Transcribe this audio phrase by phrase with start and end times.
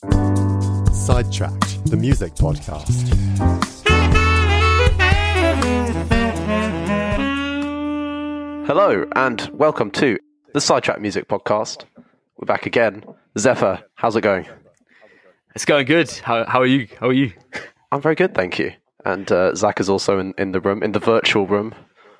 [0.00, 2.88] Sidetracked, the music podcast.
[8.66, 10.18] Hello, and welcome to
[10.54, 11.84] the Sidetrack Music Podcast.
[12.38, 13.04] We're back again.
[13.38, 14.46] Zephyr, how's it going?
[15.54, 16.10] It's going good.
[16.10, 16.88] How, how are you?
[16.98, 17.34] How are you?
[17.92, 18.72] I'm very good, thank you.
[19.04, 21.74] And uh, Zach is also in, in the room, in the virtual room.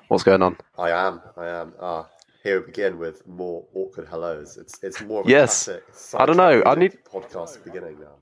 [0.07, 0.55] What's going on?
[0.77, 1.19] I am.
[1.35, 1.73] I am.
[1.81, 2.07] Ah,
[2.43, 4.57] here we begin with more awkward hellos.
[4.57, 5.65] It's it's more of a Yes.
[5.65, 8.15] classic I don't know, I need podcast beginning now.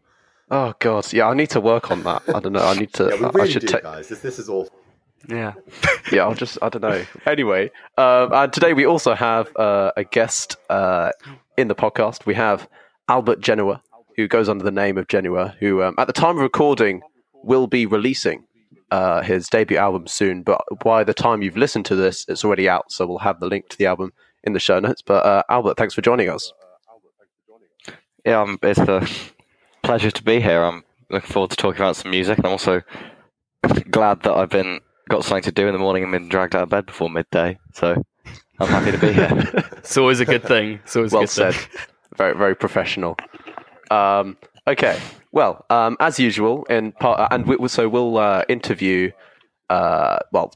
[0.51, 2.23] Oh God, yeah, I need to work on that.
[2.33, 2.65] I don't know.
[2.65, 3.03] I need to.
[3.05, 3.83] Yeah, we I- really I should do, take.
[3.83, 4.07] guys.
[4.09, 4.75] This this is awful.
[5.27, 5.53] Yeah.
[6.11, 6.57] Yeah, I'll just.
[6.63, 7.05] I don't know.
[7.27, 11.11] Anyway, um, and today we also have uh, a guest uh,
[11.55, 12.25] in the podcast.
[12.25, 12.67] We have
[13.07, 13.83] Albert Genoa,
[14.15, 17.03] who goes under the name of Genower, who um, at the time of recording
[17.43, 18.45] will be releasing
[18.91, 20.43] uh, his debut album soon.
[20.43, 22.91] But by the time you've listened to this, it's already out.
[22.91, 25.01] So we'll have the link to the album in the show notes.
[25.01, 26.51] But uh, Albert, thanks for joining us.
[28.25, 29.07] Yeah, um, it's a
[29.83, 30.63] pleasure to be here.
[30.63, 32.81] I'm looking forward to talking about some music, I'm also
[33.89, 36.63] glad that I've been got something to do in the morning and been dragged out
[36.63, 37.57] of bed before midday.
[37.73, 38.03] So
[38.59, 39.65] I'm happy to be here.
[39.79, 40.79] It's always a good thing.
[40.83, 41.55] It's always a well good said.
[41.55, 41.81] thing.
[42.15, 43.17] very very professional.
[43.89, 44.37] Um,
[44.67, 44.99] okay,
[45.31, 49.11] well, um, as usual, in part, and we, so we'll uh, interview,
[49.69, 50.53] uh, well,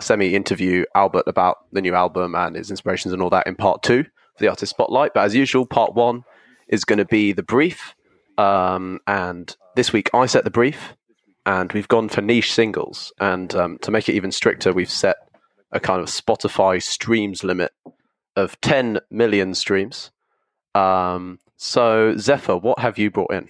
[0.00, 3.82] semi interview Albert about the new album and his inspirations and all that in part
[3.82, 5.12] two for the artist spotlight.
[5.14, 6.24] But as usual, part one
[6.68, 7.94] is going to be the brief,
[8.38, 10.94] um, and this week I set the brief,
[11.46, 15.16] and we've gone for niche singles, and um, to make it even stricter, we've set
[15.72, 17.72] a kind of Spotify streams limit
[18.36, 20.10] of 10 million streams.
[20.74, 23.48] Um, so, Zephyr, what have you brought in?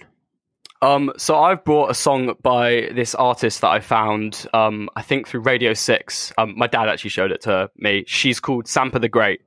[0.81, 5.27] Um, so I've brought a song by this artist that I found, um, I think
[5.27, 6.31] through Radio Six.
[6.37, 8.03] Um, my dad actually showed it to me.
[8.07, 9.41] She's called Sampa the Great.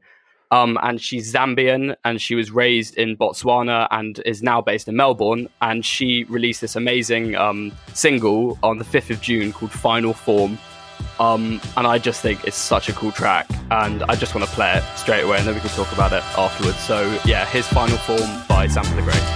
[0.51, 4.97] Um, and she's Zambian and she was raised in Botswana and is now based in
[4.97, 5.49] Melbourne.
[5.61, 10.59] And she released this amazing um, single on the 5th of June called Final Form.
[11.19, 13.47] Um, and I just think it's such a cool track.
[13.71, 16.13] And I just want to play it straight away and then we can talk about
[16.13, 16.79] it afterwards.
[16.79, 19.27] So, yeah, here's Final Form by Sampa the Great.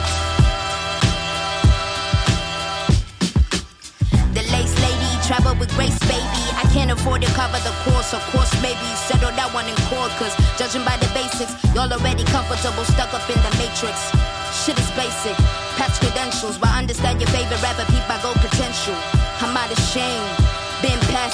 [4.32, 6.42] The lace lady travel with grace, baby.
[6.56, 10.10] I can't afford to cover the course, of course, maybe settle that one in court.
[10.16, 13.96] Cause judging by the basics, y'all already comfortable, stuck up in the matrix.
[14.64, 15.36] Shit is basic,
[15.76, 18.96] patch credentials, but understand your favorite rapper, peep my gold potential.
[19.40, 20.41] I'm out of shame.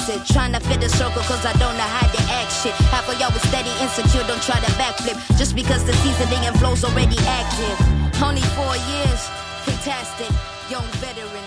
[0.06, 2.52] Been past it, trying to fit the circle cause I don't know how to act
[2.52, 2.72] shit.
[2.90, 5.16] Half of y'all was steady, insecure, don't try to backflip.
[5.38, 8.22] Just because the seasoning and flow's already active.
[8.22, 9.28] Only four years,
[9.64, 10.30] fantastic,
[10.70, 11.44] young veteran.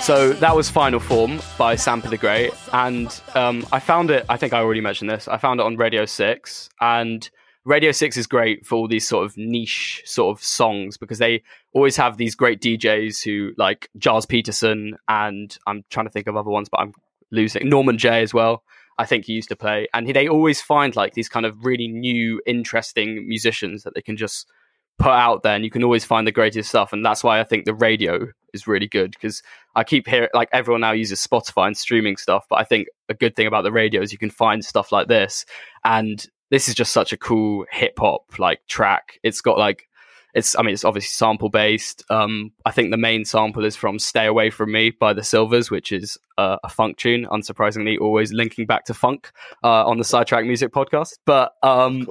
[0.00, 4.24] So that was Final Form by Sampa the Great, and um, I found it.
[4.28, 5.26] I think I already mentioned this.
[5.26, 7.28] I found it on Radio Six, and
[7.64, 11.42] Radio Six is great for all these sort of niche sort of songs because they
[11.72, 16.36] always have these great DJs who like Gilles Peterson, and I'm trying to think of
[16.36, 16.92] other ones, but I'm
[17.30, 18.62] losing Norman Jay as well.
[18.98, 21.88] I think he used to play, and they always find like these kind of really
[21.88, 24.50] new, interesting musicians that they can just
[24.98, 26.92] put out there, and you can always find the greatest stuff.
[26.92, 29.42] And that's why I think the radio is really good because
[29.74, 33.14] I keep hearing like everyone now uses Spotify and streaming stuff, but I think a
[33.14, 35.44] good thing about the radio is you can find stuff like this,
[35.84, 39.18] and this is just such a cool hip hop like track.
[39.22, 39.88] It's got like
[40.36, 42.04] it's I mean it's obviously sample based.
[42.10, 45.70] Um, I think the main sample is from "Stay Away from Me" by the Sylvers,
[45.70, 47.24] which is uh, a funk tune.
[47.32, 49.32] Unsurprisingly, always linking back to funk
[49.64, 51.14] uh, on the Sidetrack Music podcast.
[51.24, 52.06] But um,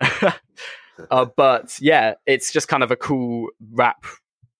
[1.10, 4.06] uh, but yeah, it's just kind of a cool rap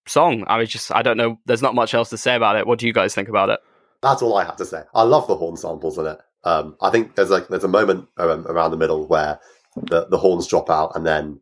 [0.08, 0.44] song.
[0.48, 1.38] I was just, I don't know.
[1.46, 2.66] There's not much else to say about it.
[2.66, 3.60] What do you guys think about it?
[4.02, 4.82] That's all I have to say.
[4.94, 6.18] I love the horn samples in it.
[6.42, 9.38] Um, I think there's like there's a moment um, around the middle where
[9.76, 11.40] the, the horns drop out, and then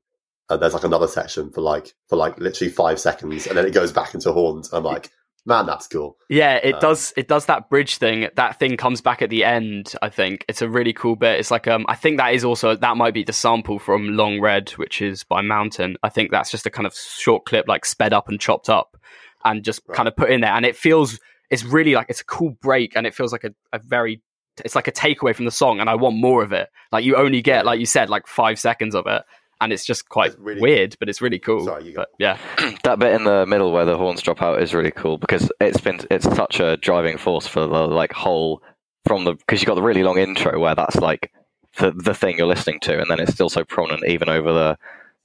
[0.49, 3.73] uh, there's like another section for like for like literally five seconds, and then it
[3.75, 4.71] goes back into horns.
[4.73, 5.11] I'm like,
[5.47, 6.17] man, that's cool.
[6.29, 7.13] Yeah, it Um, does.
[7.17, 8.29] It does that bridge thing.
[8.37, 9.95] That thing comes back at the end.
[10.03, 11.39] I think it's a really cool bit.
[11.41, 14.41] It's like um, I think that is also that might be the sample from Long
[14.41, 15.97] Red, which is by Mountain.
[16.03, 18.97] I think that's just a kind of short clip, like sped up and chopped up,
[19.45, 19.97] and just Right.
[19.97, 20.53] kind of put in there.
[20.53, 21.19] And it feels
[21.51, 24.21] it's really like it's a cool break, and it feels like a, a very
[24.65, 26.69] it's like a takeaway from the song, and I want more of it.
[26.93, 29.23] Like you only get, like you said, like five seconds of it,
[29.65, 31.65] and it's just quite It's really- weird, but it's really cool.
[31.65, 32.39] Sorry, but yeah,
[32.85, 35.81] that bit in the middle where the horns drop out is really cool because it's
[35.81, 38.63] been it's such a driving force for the like whole
[39.07, 41.33] from the because you got the really long intro where that's like
[41.79, 44.79] the the thing you're listening to and then it's still so prominent even over the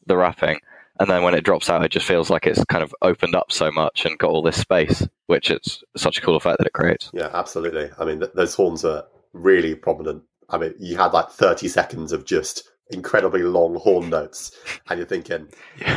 [0.08, 0.60] the rapping
[1.00, 3.52] and then when it drops out it just feels like it's kind of opened up
[3.52, 6.74] so much and got all this space which it's such a cool effect that it
[6.74, 7.90] creates Yeah, absolutely.
[8.00, 10.24] I mean, th- those horns are really prominent.
[10.50, 14.52] I mean, you had like 30 seconds of just incredibly long horn notes,
[14.90, 15.48] and you're thinking,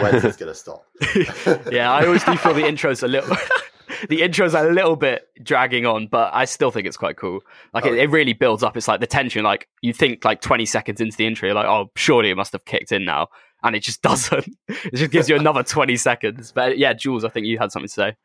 [0.01, 0.87] when's this going to stop?
[1.73, 3.37] yeah, I always do feel the intro's a little.
[4.09, 7.41] the intro's a little bit dragging on, but I still think it's quite cool.
[7.73, 8.77] Like Oh, it, it really builds up.
[8.77, 9.45] It's like the tension.
[9.45, 12.53] Like you think like 20 seconds into the intro, you're like, oh, surely it must
[12.53, 13.29] have kicked in now,
[13.63, 14.47] and it just doesn't.
[14.69, 16.53] it just gives you another 20 seconds.
[16.53, 18.17] But yeah, Jules, I think you had something to say.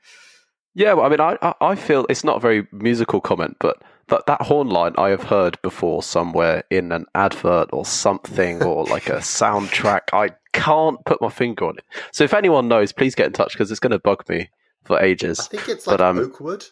[0.76, 3.82] Yeah, well, I mean, I, I I feel it's not a very musical comment, but
[4.10, 8.86] that that horn line I have heard before somewhere in an advert or something or
[8.86, 10.02] like a soundtrack.
[10.14, 11.84] I can't put my finger on it.
[12.12, 14.50] So if anyone knows, please get in touch because it's going to bug me
[14.86, 15.40] for ages.
[15.40, 16.66] I think it's like But, um, Oakwood,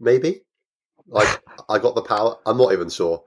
[0.00, 0.42] maybe.
[1.06, 2.36] Like I got the power.
[2.46, 3.22] I'm not even sure.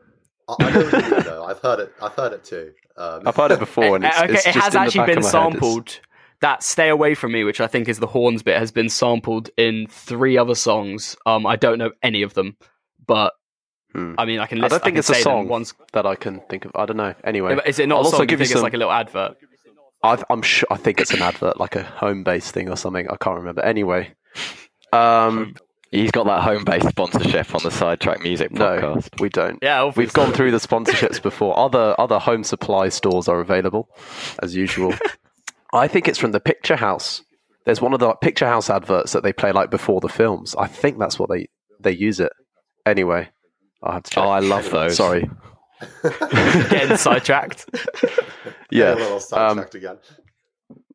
[0.47, 1.43] I, I know what you mean, though.
[1.45, 1.93] I've heard it.
[2.01, 2.73] I've heard it too.
[2.97, 4.99] Um, I've heard it before, and it's, Uh, okay, it's it has in the actually
[4.99, 5.47] back been of my head.
[5.47, 5.99] It's- sampled.
[6.41, 9.49] That "Stay Away from Me," which I think is the horns bit, has been sampled
[9.57, 11.17] in three other songs.
[11.25, 12.55] Um, I don't know any of them,
[13.09, 13.33] but
[13.93, 14.13] Hmm.
[14.19, 14.63] I mean, I can.
[14.63, 16.71] I don't think can it's a song One's, that I can think of.
[16.75, 17.15] I don't know.
[17.23, 18.21] Anyway, is it not I'll a also song?
[18.25, 19.35] You give you think it's some- like a little advert?
[20.03, 20.67] I, I'm sure.
[20.69, 23.09] I think it's an advert, like a home based thing or something.
[23.09, 23.63] I can't remember.
[23.63, 24.13] Anyway,
[24.93, 25.55] um,
[25.91, 29.19] He's got that home based sponsorship on the Sidetrack Music no, podcast.
[29.19, 29.57] we don't.
[29.63, 31.57] Yeah, We've gone through the sponsorships before.
[31.57, 33.89] Other other home supply stores are available,
[34.43, 34.93] as usual.
[35.73, 37.23] I think it's from the Picture House.
[37.65, 40.55] There's one of the like, Picture House adverts that they play like before the films.
[40.55, 41.47] I think that's what they
[41.79, 42.31] they use it.
[42.89, 43.29] Anyway,
[43.83, 44.23] I have to check.
[44.23, 44.97] Oh, I love those.
[44.97, 45.29] Sorry.
[46.69, 47.65] getting sidetracked.
[48.71, 48.93] Yeah.
[48.95, 49.97] well, I'll um, again.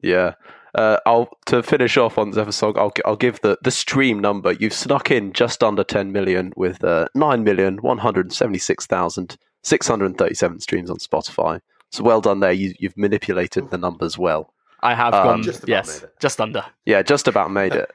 [0.01, 0.35] Yeah.
[0.77, 2.79] Uh, I'll to finish off on this episode.
[2.79, 4.53] I'll I'll give the the stream number.
[4.53, 8.87] You've snuck in just under 10 million with uh, nine million one hundred seventy six
[8.87, 11.61] thousand six hundred thirty seven streams on Spotify.
[11.91, 12.53] So well done there.
[12.53, 14.53] You you've manipulated the numbers well.
[14.81, 15.43] I have Um, gone.
[15.43, 16.15] Just about yes, made it.
[16.21, 16.65] just under.
[16.87, 17.91] Yeah, just about made it.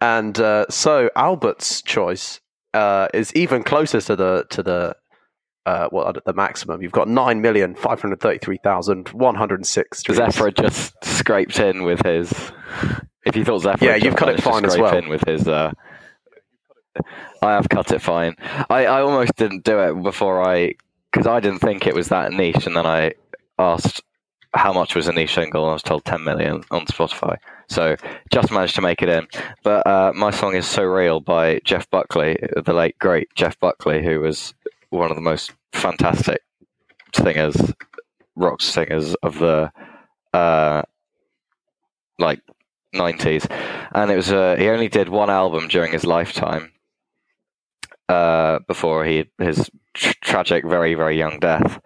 [0.00, 2.38] And uh, so Albert's choice
[2.74, 4.96] uh, is even closer to the to the
[5.66, 6.82] uh, well the maximum.
[6.82, 10.02] You've got nine million five hundred thirty three thousand one hundred six.
[10.02, 12.32] Zephyr just scraped in with his.
[13.26, 14.96] If you thought Zephyr, Yeah, you've cut it fine as well.
[14.96, 15.72] In with his, uh,
[17.42, 18.34] I have cut it fine.
[18.70, 20.74] I, I almost didn't do it before I,
[21.12, 23.12] because I didn't think it was that niche, and then I
[23.58, 24.02] asked
[24.54, 27.36] how much was a niche single, and I was told 10 million on Spotify.
[27.68, 27.96] So
[28.32, 29.26] just managed to make it in.
[29.62, 34.02] But uh, my song is "So Real" by Jeff Buckley, the late great Jeff Buckley,
[34.02, 34.54] who was
[34.90, 36.40] one of the most fantastic
[37.14, 37.56] singers,
[38.36, 39.70] rock singers of the
[40.32, 40.82] uh,
[42.18, 42.40] like
[42.94, 43.46] 90s
[43.94, 46.72] and it was uh, he only did one album during his lifetime
[48.08, 51.80] uh, before he his tr- tragic very very young death.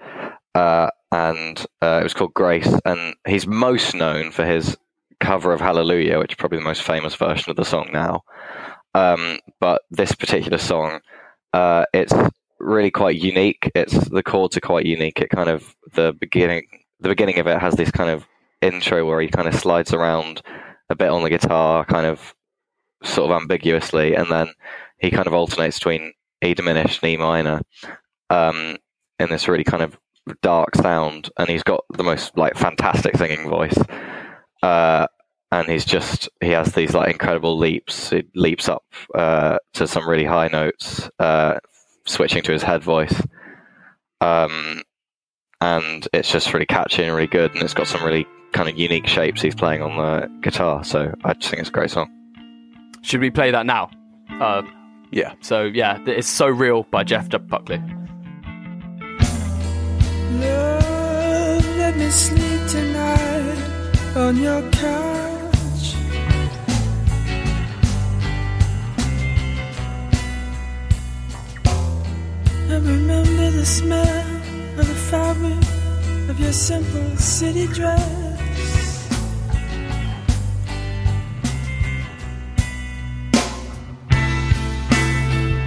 [0.54, 2.72] Uh, and uh, it was called Grace.
[2.84, 4.76] And he's most known for his
[5.22, 8.22] cover of Hallelujah which is probably the most famous version of the song now
[8.94, 11.00] um, but this particular song
[11.52, 12.12] uh, it's
[12.58, 16.66] really quite unique it's the chords are quite unique it kind of the beginning
[17.00, 18.26] the beginning of it has this kind of
[18.62, 20.40] intro where he kind of slides around
[20.88, 22.34] a bit on the guitar, kind of
[23.02, 24.52] sort of ambiguously, and then
[24.98, 27.60] he kind of alternates between E diminished and E minor
[28.30, 28.76] um,
[29.18, 29.98] in this really kind of
[30.40, 31.30] dark sound.
[31.36, 33.78] And he's got the most like fantastic singing voice.
[34.62, 35.06] Uh,
[35.50, 38.10] and he's just he has these like incredible leaps.
[38.10, 41.58] He leaps up uh, to some really high notes, uh,
[42.06, 43.20] switching to his head voice.
[44.20, 44.82] Um,
[45.60, 48.78] and it's just really catchy and really good, and it's got some really kind of
[48.78, 50.84] unique shapes he's playing on the guitar.
[50.84, 52.10] So I just think it's a great song.
[53.02, 53.90] Should we play that now?
[54.40, 54.62] Uh,
[55.10, 55.34] Yeah.
[55.40, 57.82] so yeah, it's so real by Jeff D- Buckley.
[60.40, 61.62] Love,
[64.14, 65.94] on your couch.
[72.68, 74.26] I remember the smell
[74.78, 75.58] of the fabric
[76.28, 79.08] of your simple city dress.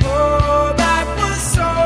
[0.04, 1.85] Oh, that was so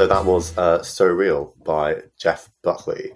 [0.00, 3.12] So that was uh, "So Real" by Jeff Buckley.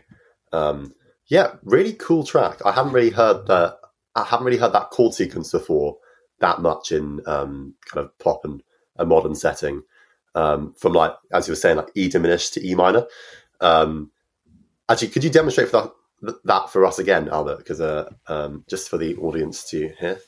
[0.53, 0.95] Um,
[1.29, 2.59] yeah, really cool track.
[2.63, 3.79] I haven't really heard that.
[4.15, 5.97] I haven't really heard that chord sequence before
[6.41, 8.63] that much in um, kind of pop and
[8.97, 9.85] a modern setting.
[10.35, 13.07] Um, from like as you were saying, like E diminished to E minor.
[13.63, 14.11] Um,
[14.87, 17.57] actually, could you demonstrate for that that for us again, Albert?
[17.57, 20.19] Because uh, um, just for the audience to hear.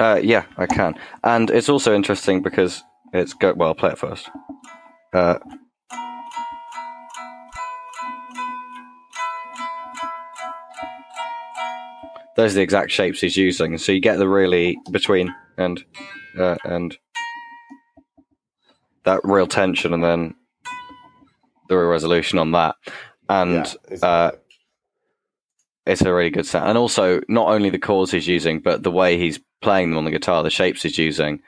[0.00, 0.94] Uh, yeah, I can.
[1.22, 3.52] And it's also interesting because it's go.
[3.52, 4.30] Well, I'll play it first.
[5.12, 5.38] Uh,
[12.36, 13.78] those are the exact shapes he's using.
[13.78, 15.82] So you get the really between and
[16.38, 16.96] uh, and
[19.04, 20.34] that real tension, and then
[21.68, 22.76] the real resolution on that,
[23.28, 24.30] and yeah, uh,
[25.86, 26.68] it's a really good sound.
[26.68, 30.04] And also, not only the chords he's using, but the way he's playing them on
[30.04, 31.40] the guitar, the shapes he's using,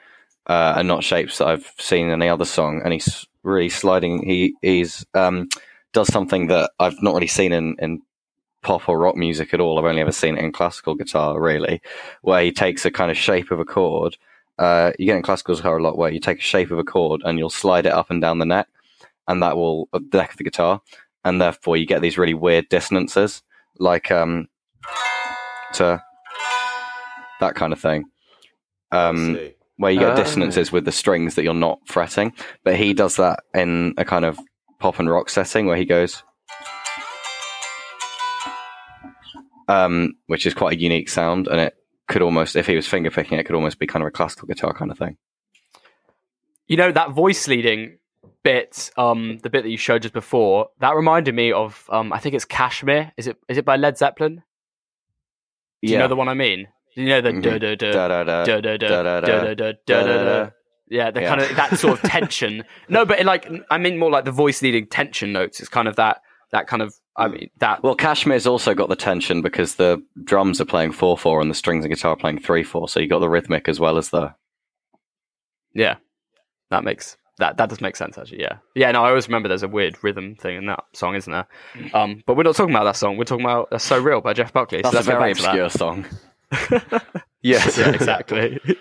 [0.47, 4.23] uh, are not shapes that I've seen in any other song, and he's really sliding.
[4.25, 5.49] He he's um,
[5.93, 8.01] does something that I've not really seen in, in
[8.61, 9.79] pop or rock music at all.
[9.79, 11.81] I've only ever seen it in classical guitar, really,
[12.21, 14.17] where he takes a kind of shape of a chord.
[14.57, 16.83] Uh, you get in classical guitar a lot where you take a shape of a
[16.83, 18.67] chord and you'll slide it up and down the neck,
[19.27, 20.81] and that will uh, the neck of the guitar,
[21.23, 23.41] and therefore you get these really weird dissonances,
[23.77, 24.47] like um,
[25.73, 26.01] to
[27.39, 28.05] that kind of thing.
[28.91, 29.39] Um.
[29.79, 30.15] Where you get Ah.
[30.15, 32.33] dissonances with the strings that you're not fretting.
[32.63, 34.37] But he does that in a kind of
[34.79, 36.21] pop and rock setting where he goes,
[39.67, 41.75] um, which is quite a unique sound, and it
[42.07, 44.47] could almost, if he was finger picking, it could almost be kind of a classical
[44.47, 45.17] guitar kind of thing.
[46.67, 47.97] You know that voice leading
[48.43, 52.19] bit, um, the bit that you showed just before, that reminded me of, um, I
[52.19, 53.11] think it's Kashmir.
[53.17, 53.37] Is it?
[53.47, 54.43] Is it by Led Zeppelin?
[55.81, 56.67] Do you know the one I mean?
[56.95, 57.41] You know the Mhm.
[57.43, 58.43] da da da Da da da.
[58.45, 60.49] da da da da, da da da da da da?
[60.89, 61.29] Yeah, the Yeah.
[61.29, 62.63] kind of that sort of tension.
[62.89, 65.59] No, but it, like I mean more like the voice leading tension notes.
[65.59, 68.95] It's kind of that that kind of I mean that Well, Kashmir's also got the
[68.95, 72.39] tension because the drums are playing 4 4 and the strings and guitar are playing
[72.39, 72.89] 3 4.
[72.89, 74.33] So you got the rhythmic as well as the.
[75.73, 75.95] yeah.
[76.71, 78.41] That makes that that does make sense actually.
[78.41, 78.91] Yeah, yeah.
[78.91, 81.47] No, I always remember there's a weird rhythm thing in that song, isn't there?
[81.93, 83.17] Um, but we're not talking about that song.
[83.17, 84.81] We're talking about "That's So Real" by Jeff Buckley.
[84.83, 85.47] So That's a very to that.
[85.49, 86.05] obscure song.
[87.41, 87.77] Yes.
[87.77, 88.59] yeah, exactly.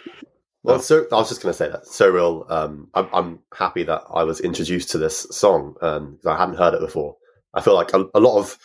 [0.65, 2.45] Well, so I was just going to say that so real.
[2.51, 6.75] Um, I'm, I'm happy that I was introduced to this song because I hadn't heard
[6.75, 7.17] it before.
[7.55, 8.59] I feel like a, a lot of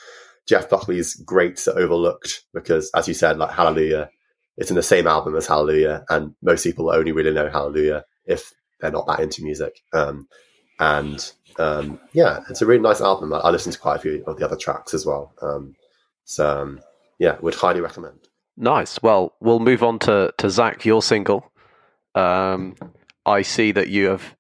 [0.46, 4.10] Jeff Buckley's greats are overlooked because, as you said, like Hallelujah,
[4.58, 8.52] it's in the same album as Hallelujah, and most people only really know Hallelujah if
[8.82, 9.82] they're not that into music.
[9.94, 10.28] Um,
[10.80, 13.34] and um, yeah, it's a really nice album.
[13.34, 15.34] I, I listened to quite a few of the other tracks as well.
[15.42, 15.76] Um,
[16.26, 16.82] so um,
[17.20, 18.20] yeah, would highly recommend.
[18.58, 19.02] Nice.
[19.02, 21.52] Well, we'll move on to, to Zach, your single.
[22.16, 22.76] Um,
[23.26, 24.36] I see that you have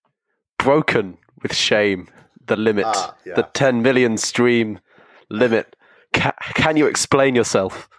[0.59, 2.07] broken with shame
[2.45, 3.35] the limit, Ah, yeah.
[3.35, 4.79] the 10 million stream
[5.29, 5.75] limit.
[6.13, 7.89] Ca- can you explain yourself?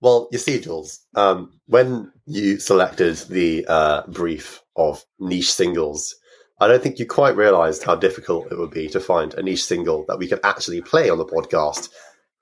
[0.00, 6.14] Well, you see, Jules, um, when you selected the uh, brief of niche singles,
[6.60, 9.64] I don't think you quite realised how difficult it would be to find a niche
[9.64, 11.90] single that we could actually play on the podcast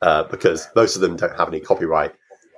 [0.02, 2.12] uh, because most of them don't have any copyright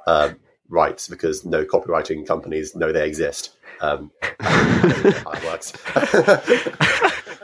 [0.08, 0.32] uh,
[0.70, 3.56] rights because no copywriting companies know they exist.
[3.80, 4.10] Um,
[4.40, 5.72] I don't know how it works.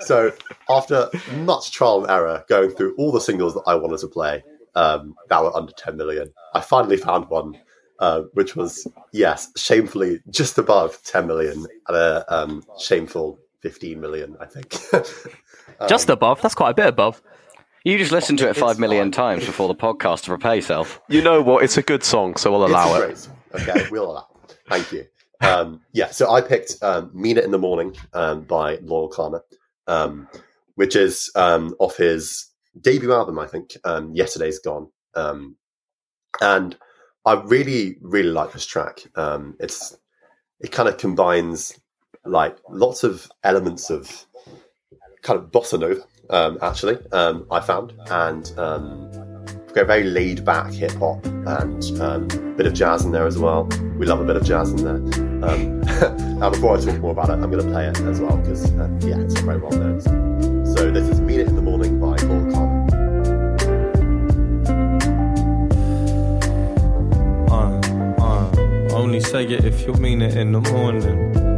[0.06, 0.32] so
[0.68, 4.42] after much trial and error, going through all the singles that I wanted to play
[4.74, 7.60] um, that were under 10 million, I finally found one
[8.00, 14.36] uh, which was yes, shamefully just above 10 million at a um, shameful 15 million,
[14.40, 14.74] I think.
[15.80, 16.40] Um, Just above.
[16.40, 17.20] That's quite a bit above.
[17.84, 19.36] You just listened to it 5 million fine.
[19.36, 21.00] times before the podcast to prepare yourself.
[21.08, 21.62] You know what?
[21.64, 23.02] It's a good song, so we'll allow it's it.
[23.02, 23.36] a great song.
[23.76, 24.26] Okay, we'll allow.
[24.48, 24.58] it.
[24.68, 25.04] Thank you.
[25.42, 29.40] Um, yeah, so I picked um, "Mean It in the Morning" um, by Loyle Carner,
[29.86, 30.26] um,
[30.76, 32.46] which is um, off his
[32.80, 33.76] debut album, I think.
[33.84, 35.56] Um, Yesterday's Gone, um,
[36.40, 36.78] and
[37.26, 39.00] I really, really like this track.
[39.16, 39.94] Um, it's
[40.60, 41.78] it kind of combines
[42.24, 44.24] like lots of elements of
[45.20, 46.98] kind of bossa nova, um, actually.
[47.12, 48.52] Um, I found and.
[48.58, 49.10] Um,
[49.74, 53.38] go very laid back hip hop and um, a bit of jazz in there as
[53.38, 53.64] well.
[53.98, 55.24] We love a bit of jazz in there.
[55.48, 55.80] Um,
[56.38, 58.70] now, before I talk more about it, I'm going to play it as well because
[58.72, 60.00] uh, yeah, it's very well known.
[60.00, 62.84] So this is "Mean It in the Morning" by Loyle Carner.
[67.50, 71.53] Uh, uh, only say it if you mean it in the morning.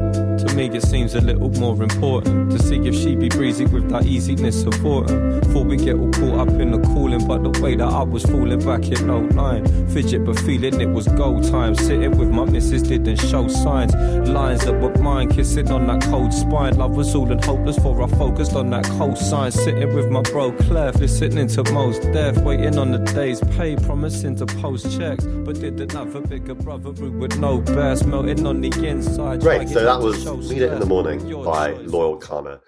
[0.56, 4.06] Me, it seems a little more important to see if she be breezy with that
[4.06, 5.40] easiness of autumn.
[5.40, 8.24] Before we get all caught up in the cooling, but the way that I was
[8.24, 9.88] falling back in 09.
[9.88, 11.74] Fidget, but feeling it was go time.
[11.74, 13.94] Sitting with my missus didn't show signs.
[13.94, 16.78] Lines that were mine, kissing on that cold spine.
[16.78, 19.52] Love was all and hopeless for I focused on that cold sign.
[19.52, 24.36] Sitting with my bro Clef, listening to most death, waiting on the day's pay, promising
[24.36, 25.26] to post checks.
[25.26, 29.42] But didn't have a bigger brother who with no best, melting on the inside.
[29.42, 29.68] Great.
[29.68, 30.86] So that was "Mean It in the.
[30.86, 31.72] Morning" by.
[31.72, 32.60] Loyle Carner.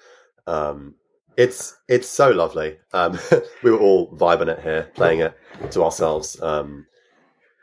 [0.46, 0.94] Um,
[1.36, 2.78] it's it's so lovely.
[2.92, 3.18] Um,
[3.62, 5.34] we were all vibing it here, playing it
[5.72, 6.40] to ourselves.
[6.42, 6.86] Um,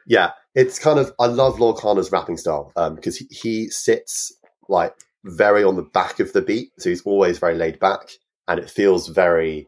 [0.07, 4.33] yeah, it's kind of I love Loyle Carner's rapping style because he, he sits
[4.69, 8.11] like very on the back of the beat, so he's always very laid back,
[8.47, 9.67] and it feels very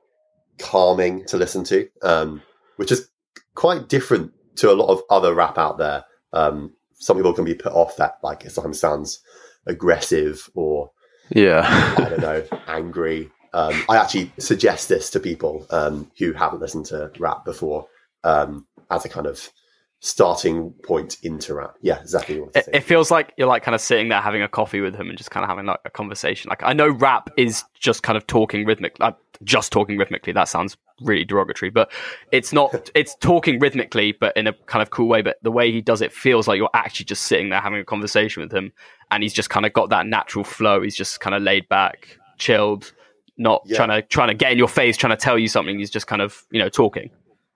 [0.60, 2.42] calming to listen to, um,
[2.77, 3.10] which is
[3.56, 7.54] quite different to a lot of other rap out there Um, some people can be
[7.54, 9.20] put off that like it sometimes sounds
[9.68, 10.92] aggressive or
[11.30, 11.66] Yeah.
[11.98, 13.30] I don't know, angry.
[13.54, 17.88] Um, I actually suggest this to people um, who haven't listened to rap before
[18.24, 19.50] um, as a kind of
[20.00, 21.75] starting point into rap.
[21.82, 24.48] Yeah, exactly what It, it feels like you're like kind of sitting there having a
[24.48, 26.50] coffee with him and just kind of having like a conversation.
[26.50, 30.34] Like I know rap is just kind of talking rhythmically, like uh, just talking rhythmically.
[30.34, 31.92] That sounds really derogatory, but
[32.32, 32.92] it's not.
[32.96, 35.22] It's talking rhythmically, but in a kind of cool way.
[35.22, 37.86] But the way he does it feels like you're actually just sitting there having a
[37.86, 38.72] conversation with him,
[39.12, 40.82] and he's just kind of got that natural flow.
[40.82, 42.94] He's just kind of laid back, chilled,
[43.38, 43.77] not Yeah.
[43.77, 45.77] trying to trying to get in your face, trying to tell you something.
[45.80, 47.10] He's just kind of you know talking,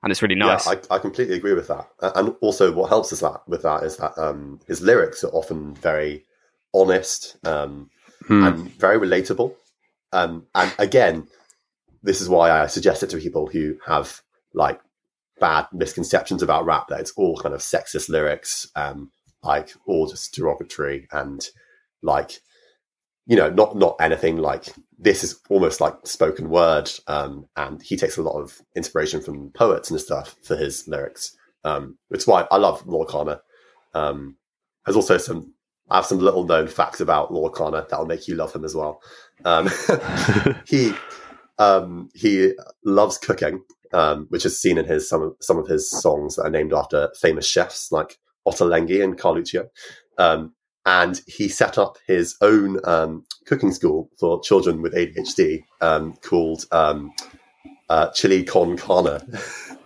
[0.04, 0.66] and it's really nice.
[0.68, 1.88] Yeah, I, I completely agree with that.
[2.02, 5.76] And also, what helps us that with that is that um, his lyrics are often
[5.76, 6.26] very
[6.74, 7.90] honest um,
[8.28, 8.44] Hmm.
[8.44, 9.56] and very relatable.
[10.14, 11.28] Um, and again,
[12.04, 14.22] this is why I suggest it to people who have
[14.54, 14.80] like
[15.40, 19.12] bad misconceptions about rap that it's all kind of sexist lyrics, um,
[19.44, 21.50] like all just derogatory and
[22.04, 22.42] like
[23.26, 24.66] you know not not anything like
[25.02, 29.50] this is almost like spoken word um and he takes a lot of inspiration from
[29.52, 31.36] poets and stuff for his lyrics.
[31.64, 33.40] Um is why i love Loyle Carner.
[33.94, 34.38] um
[34.86, 35.54] there's also some
[35.90, 38.76] i have some little known facts about Loyle Carner that'll make you love him as
[38.76, 39.02] well.
[39.44, 39.70] Um
[40.68, 40.94] he
[41.58, 42.54] um he
[42.86, 46.44] loves cooking um which is seen in his some of some of his songs that
[46.44, 49.68] are named after famous chefs like Ottolenghi and Carluccio.
[50.20, 50.54] Um
[50.86, 56.66] and he set up his own um, cooking school for children with ADHD um, called
[56.72, 57.14] um,
[57.90, 59.22] uh, Chilli Con Carner.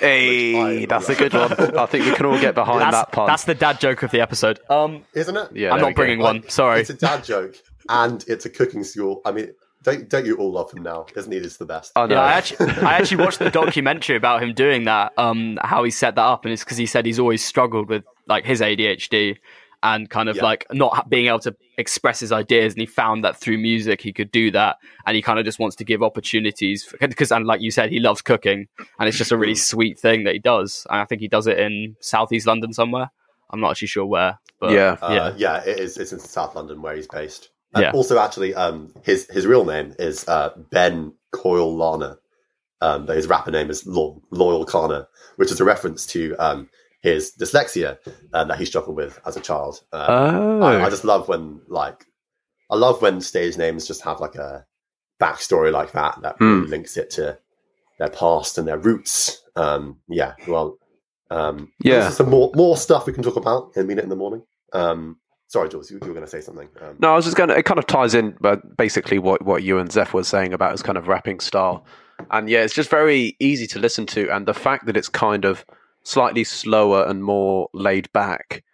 [0.00, 1.76] Hey, that's a good one.
[1.76, 3.26] I think we can all get behind that's, that pun.
[3.26, 4.60] that's the dad joke of the episode.
[4.70, 5.48] Um, Isn't it?
[5.54, 6.02] Yeah, I'm there we not go.
[6.02, 6.48] bringing one.
[6.48, 6.80] Sorry.
[6.80, 7.56] It's a dad joke
[7.88, 9.20] and it's a cooking school.
[9.24, 11.06] I mean, don't, don't you all love him now?
[11.16, 11.92] Isn't he just the best?
[11.96, 12.14] I know.
[12.14, 15.12] Yeah, I actually, I actually watched the documentary about him doing that.
[15.18, 18.04] Um, how he set that up, and it's because he said he's always struggled with
[18.26, 19.38] like his ADHD
[19.82, 20.42] and kind of Yeah.
[20.42, 24.12] like not being able to express his ideas, and he found that through music he
[24.12, 27.60] could do that, and he kind of just wants to give opportunities because, and like
[27.60, 28.66] you said, he loves cooking,
[28.98, 31.46] and it's just a really sweet thing that he does, and I think he does
[31.46, 33.10] it in southeast London somewhere.
[33.50, 34.96] I'm not actually sure where, but Yeah.
[35.00, 35.34] Uh, yeah.
[35.36, 35.96] yeah, it is.
[35.96, 37.48] It's in South London where he's based.
[37.74, 37.92] And Yeah.
[37.92, 42.18] Also, actually, um, his his real name is uh, Ben Coyle-Larner,
[42.80, 46.68] um, but his rapper name is Lo- Loyle Carner, which is a reference to um,
[47.00, 47.98] his dyslexia
[48.34, 49.82] um, that he struggled with as a child.
[49.92, 50.62] Um, Oh.
[50.62, 52.04] I, I just love when like
[52.70, 54.66] I love when stage names just have like a
[55.20, 57.38] backstory like that that really links it to
[57.98, 59.42] their past and their roots.
[59.56, 60.78] Um, yeah, well,
[61.30, 62.10] um, Yeah.
[62.10, 64.42] some more more stuff we can talk about in a minute in the morning.
[64.72, 66.68] Um, sorry, Jules, you, you were going to say something.
[66.80, 67.56] Um, No, I was just going to.
[67.56, 70.72] It kind of ties in, but basically what what you and Zeph was saying about
[70.72, 71.84] his kind of rapping style,
[72.30, 75.44] and yeah, it's just very easy to listen to, and the fact that it's kind
[75.44, 75.64] of
[76.08, 78.64] slightly slower and more laid back,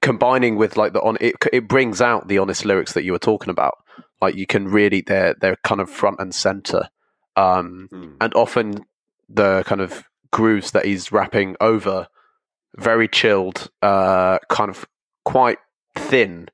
[0.00, 3.18] combining with like the on it, it brings out the honest lyrics that you were
[3.18, 3.74] talking about.
[4.20, 6.88] Like you can really they're they're kind of front and center,
[7.36, 8.14] um, hmm.
[8.20, 8.84] and often
[9.28, 12.06] the kind of grooves that he's rapping over
[12.76, 14.86] very chilled uh kind of
[15.26, 15.58] quite
[15.94, 16.48] thin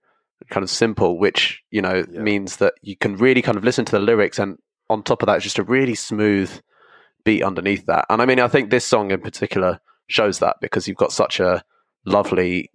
[0.51, 2.23] kind of simple which you know Yeah.
[2.23, 4.59] means that you can really kind of listen to the lyrics and
[4.91, 6.51] on top of that it's just a really smooth
[7.25, 10.89] beat underneath that and i mean i think this song in particular shows that because
[10.89, 11.63] you've got such a
[12.07, 12.71] lovely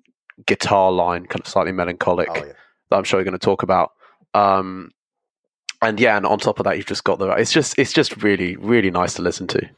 [0.46, 2.54] guitar line kind of slightly melancholic Oh, yeah.
[2.90, 3.92] that I'm sure you're going to talk about.
[4.34, 4.92] Um,
[5.82, 7.30] and yeah, and on top of that, you've just got the.
[7.32, 9.70] It's just it's just really really nice to listen to.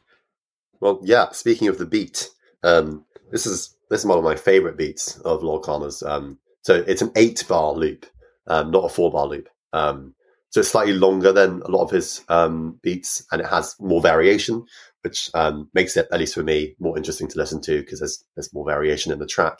[0.80, 1.30] Well, yeah.
[1.30, 2.28] Speaking of the beat,
[2.62, 6.02] um, this is this is one of my favorite beats of Loyle Carner's.
[6.02, 8.06] Um, so it's an eight bar loop,
[8.46, 9.48] um, not a four bar loop.
[9.72, 10.14] Um,
[10.56, 14.00] so it's slightly longer than a lot of his um, beats, and it has more
[14.00, 14.64] variation,
[15.02, 18.24] which um, makes it, at least for me, more interesting to listen to because there's
[18.34, 19.58] there's more variation in the track,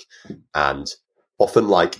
[0.54, 0.86] and
[1.38, 1.98] often like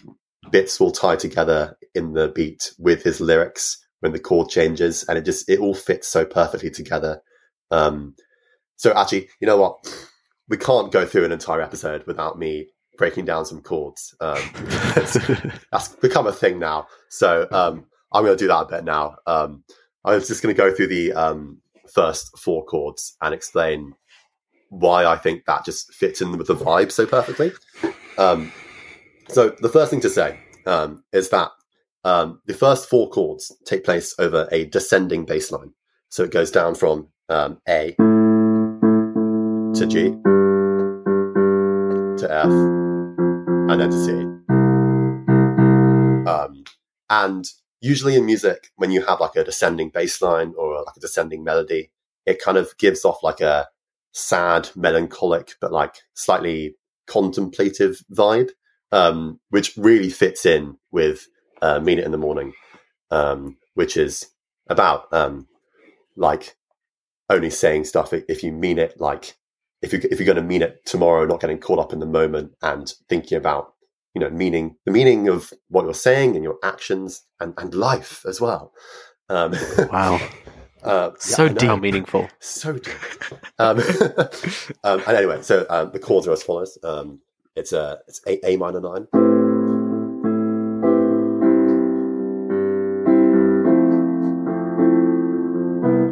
[0.51, 5.19] bits will tie together in the beat with his lyrics when the chord changes, and
[5.19, 7.21] it just it all fits so perfectly together.
[7.71, 8.15] Um,
[8.77, 9.77] so actually, you know what?
[10.49, 14.15] We can't go through an entire episode without me breaking down some chords.
[14.23, 14.41] Um,
[15.71, 16.87] that's become a thing now.
[17.11, 19.17] So um, I'm going to do that a bit now.
[19.27, 19.65] Um,
[20.05, 21.61] I was just going to go through the um,
[21.93, 23.95] first four chords and explain
[24.71, 27.53] why I think that just fits in with the vibe so perfectly.
[28.19, 28.53] Um,
[29.29, 31.51] so the first thing to say um, is that
[32.05, 35.73] um, the first four chords take place over a descending bass line.
[36.09, 37.95] So it goes down from um, A
[39.75, 40.11] to G
[42.19, 44.13] to F and then to C.
[46.31, 46.65] Um,
[47.11, 47.45] and
[47.81, 51.45] usually in music, when you have like a descending bass line or like a descending
[51.45, 51.91] melody,
[52.25, 53.69] it kind of gives off like a
[54.13, 58.51] sad, melancholic, but like slightly contemplative vibe,
[58.93, 61.27] um, which really fits in with
[61.63, 62.53] uh, "Mean It in the Morning,"
[63.11, 64.27] um, which is
[64.69, 65.47] about um,
[66.17, 66.57] like
[67.29, 69.01] only saying stuff if you mean it.
[69.01, 69.37] Like
[69.83, 72.07] if you if you're going to mean it tomorrow, not getting caught up in the
[72.07, 73.75] moment and thinking about
[74.17, 78.25] you know meaning the meaning of what you're saying and your actions and and life
[78.27, 78.73] as well.
[79.29, 79.53] Um,
[79.93, 80.15] Wow.
[80.83, 81.55] uh, yeah, so know.
[81.55, 81.83] deep.
[81.83, 82.27] meaningful.
[82.41, 82.95] So deep.
[83.59, 83.79] um,
[84.85, 86.79] um, and anyway, so um, the chords are as follows.
[86.83, 87.21] Um,
[87.55, 89.07] it's a it's a, a minor nine.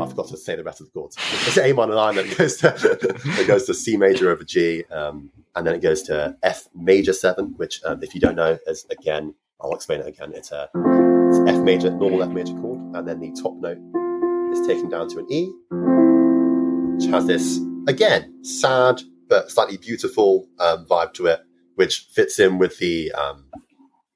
[0.02, 1.16] I forgot to say the rest of the chords.
[1.46, 5.30] It's A minor nine, that goes to that goes to C major over G, um,
[5.56, 8.86] and then it goes to F major seven, which um, if you don't know, is
[8.90, 10.32] again I'll explain it again.
[10.34, 13.78] It's a it's F major, normal F major chord, and then the top note
[14.52, 15.50] is taken down to an E,
[16.96, 21.40] which has this again sad but slightly beautiful um, vibe to it,
[21.76, 23.46] which fits in with the um,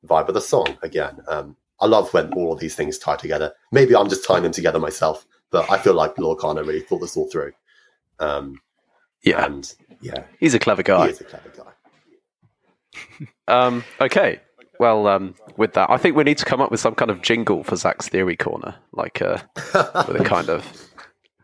[0.07, 0.77] vibe of the song.
[0.83, 3.53] Again, um, I love when all of these things tie together.
[3.73, 6.99] Maybe I'm just tying them together myself, but I feel like Loyle Carner really thought
[6.99, 7.53] this all through.
[8.19, 8.61] Um,
[9.23, 11.07] Yeah, and yeah, he's a clever guy.
[11.07, 11.65] he is a clever guy.
[13.49, 14.41] Um, okay.
[14.79, 17.23] Well, um, with that, I think we need to come up with some kind of
[17.23, 19.39] jingle for Zach's Theory Corner, like uh,
[20.07, 20.65] with a kind of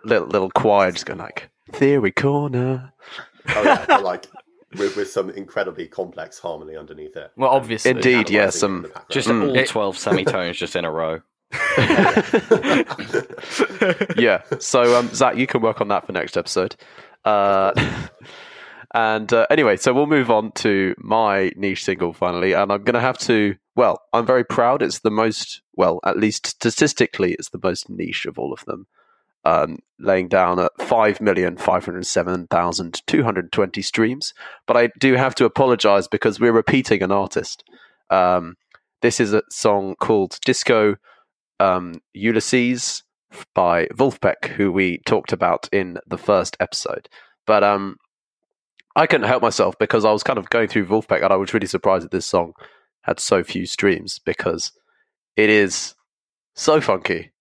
[0.04, 2.92] little little choir just going like Theory Corner.
[3.48, 4.26] Oh yeah, but like
[4.76, 7.32] with, with some incredibly complex harmony underneath it.
[7.37, 7.90] Well, obviously.
[7.92, 8.87] Indeed, yeah, some.
[9.08, 9.48] Just Mm.
[9.48, 11.20] all It- 12 semitones just in a row.
[14.16, 14.42] yeah.
[14.58, 16.76] So, um, Zach, you can work on that for next episode.
[17.24, 17.72] Uh,
[18.94, 22.94] and uh, anyway, so we'll move on to my niche single finally, and I'm going
[22.94, 23.56] to have to.
[23.76, 24.82] Well, I'm very proud.
[24.82, 28.87] It's the most, well, at least statistically, it's the most niche of all of them.
[29.46, 34.32] Um, laying down at five million five hundred seven thousand two hundred twenty streams,
[34.66, 37.62] but I do have to apologise because we're repeating an artist.
[38.08, 38.56] Um,
[39.02, 40.96] this is a song called Disco
[41.60, 43.04] um, Ulysses
[43.55, 47.09] by Vulfpeck, who we talked about in the first episode.
[47.47, 47.97] But um,
[48.97, 51.53] I couldn't help myself because I was kind of going through Vulfpeck and I was
[51.53, 52.53] really surprised that this song
[53.03, 54.73] had so few streams because
[55.37, 55.94] it is
[56.55, 57.33] so funky.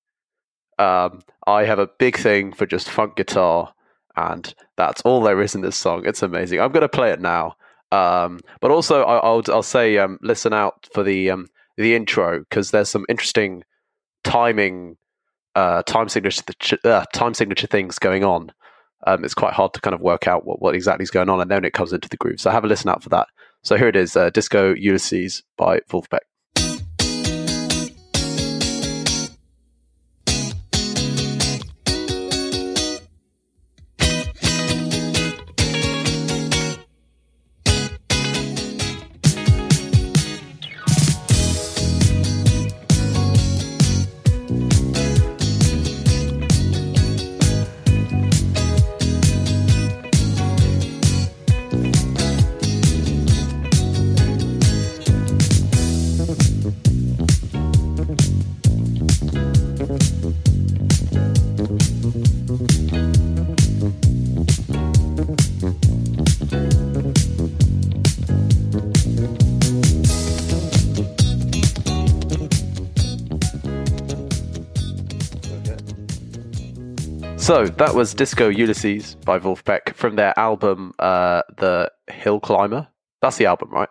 [0.79, 3.73] Um, I have a big thing for just funk guitar,
[4.15, 6.03] and that's all there is in this song.
[6.05, 6.59] It's amazing.
[6.59, 7.55] I'm going to play it now.
[7.91, 12.39] Um, but also, I, I'll I'll say um, listen out for the um, the intro
[12.39, 13.63] because there's some interesting
[14.23, 14.97] timing,
[15.55, 18.51] uh, time signature, uh, time signature things going on.
[19.05, 21.41] Um, it's quite hard to kind of work out what, what exactly is going on,
[21.41, 22.39] and then it comes into the groove.
[22.39, 23.27] So have a listen out for that.
[23.61, 26.19] So here it is, uh, Disco Ulysses by Vulfpeck.
[77.43, 82.87] So that was Disco Ulysses by Wolf Vulfpeck from their album uh, The Hill Climber.
[83.21, 83.89] That's the album, right?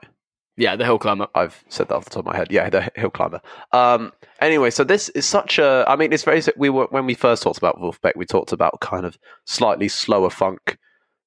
[0.57, 1.27] Yeah, the hill climber.
[1.35, 2.51] I've said that off the top of my head.
[2.51, 3.43] Yeah, the Hill Climber.
[3.73, 5.85] Um, anyway, so this is such a.
[5.87, 6.41] I mean, it's very.
[6.57, 9.89] We were when we first talked about Wolf Vulfpeck, we talked about kind of slightly
[9.89, 10.79] slower funk,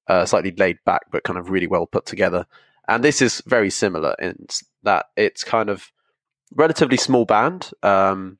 [0.08, 2.44] uh, slightly laid back, but kind of really well put together.
[2.88, 4.48] And this is very similar in
[4.82, 5.92] that it's kind of
[6.52, 7.70] relatively small band.
[7.84, 8.38] Um,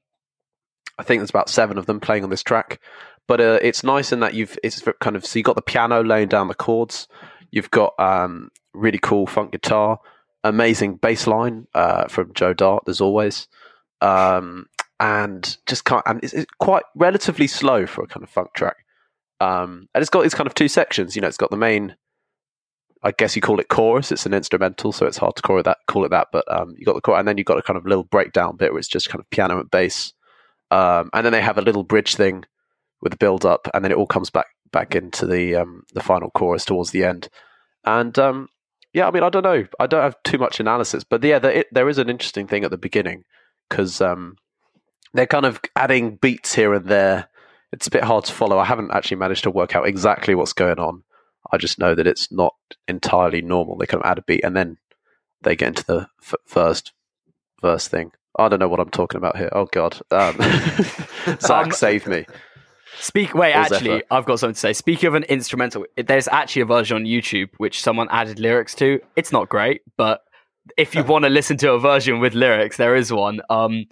[0.98, 2.80] I think there's about seven of them playing on this track,
[3.26, 6.02] but uh, it's nice in that you've it's kind of so you got the piano
[6.02, 7.08] laying down the chords,
[7.50, 9.98] you've got um, really cool funk guitar,
[10.44, 13.48] amazing bass line uh, from Joe Dart as always,
[14.00, 14.66] um,
[15.00, 18.76] and just kind and it's, it's quite relatively slow for a kind of funk track.
[19.40, 21.14] Um, and it's got its kind of two sections.
[21.14, 21.96] You know, it's got the main.
[23.02, 24.10] I guess you call it chorus.
[24.10, 25.78] It's an instrumental, so it's hard to call it that.
[25.86, 27.76] Call it that, but um, you got the chorus, and then you've got a kind
[27.76, 30.12] of little breakdown bit where it's just kind of piano and bass,
[30.70, 32.44] um, and then they have a little bridge thing
[33.00, 36.00] with the build up, and then it all comes back back into the um, the
[36.02, 37.28] final chorus towards the end.
[37.84, 38.48] And um,
[38.92, 41.52] yeah, I mean, I don't know, I don't have too much analysis, but yeah, there,
[41.52, 43.24] it, there is an interesting thing at the beginning
[43.68, 44.36] because um,
[45.12, 47.28] they're kind of adding beats here and there.
[47.72, 48.58] It's a bit hard to follow.
[48.58, 51.02] I haven't actually managed to work out exactly what's going on.
[51.52, 52.54] I just know that it's not
[52.88, 53.76] entirely normal.
[53.76, 54.78] They kind of add a beat and then
[55.42, 56.92] they get into the f- first
[57.60, 58.12] verse thing.
[58.38, 59.48] I don't know what I'm talking about here.
[59.52, 60.36] Oh God, um,
[61.40, 62.26] Zach, Um, save me.
[62.98, 63.34] Speak.
[63.34, 64.02] Wait, Or actually, Zephyr.
[64.10, 64.72] I've got something to say.
[64.72, 69.00] Speaking of an instrumental, there's actually a version on YouTube which someone added lyrics to.
[69.16, 70.20] It's not great, but
[70.76, 73.40] if you want to listen to a version with lyrics, there is one.
[73.50, 73.86] Um,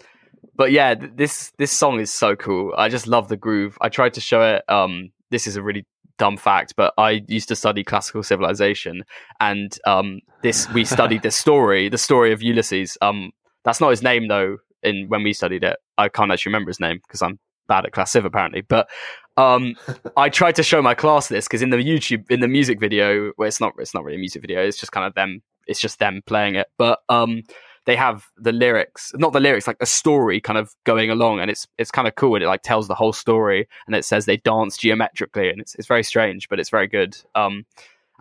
[0.56, 2.72] but yeah, th- this this song is so cool.
[2.76, 3.76] I just love the groove.
[3.80, 4.64] I tried to show it.
[4.68, 9.04] Um, this is a really dumb fact, but I used to study classical civilization,
[9.40, 12.96] and um, this we studied the story, the story of Ulysses.
[13.02, 13.32] Um,
[13.64, 14.58] that's not his name though.
[14.82, 17.92] In when we studied it, I can't actually remember his name because I'm bad at
[17.92, 18.62] class civ apparently.
[18.62, 18.88] But
[19.36, 19.76] um,
[20.16, 23.32] I tried to show my class this because in the YouTube in the music video,
[23.36, 25.42] where it's not it's not really a music video, it's just kind of them.
[25.66, 27.42] It's just them playing it, but um,
[27.86, 31.50] they have the lyrics, not the lyrics, like a story kind of going along, and
[31.50, 34.24] it's it's kind of cool, and it like tells the whole story, and it says
[34.24, 37.16] they dance geometrically, and it's it's very strange, but it's very good.
[37.34, 37.66] Um,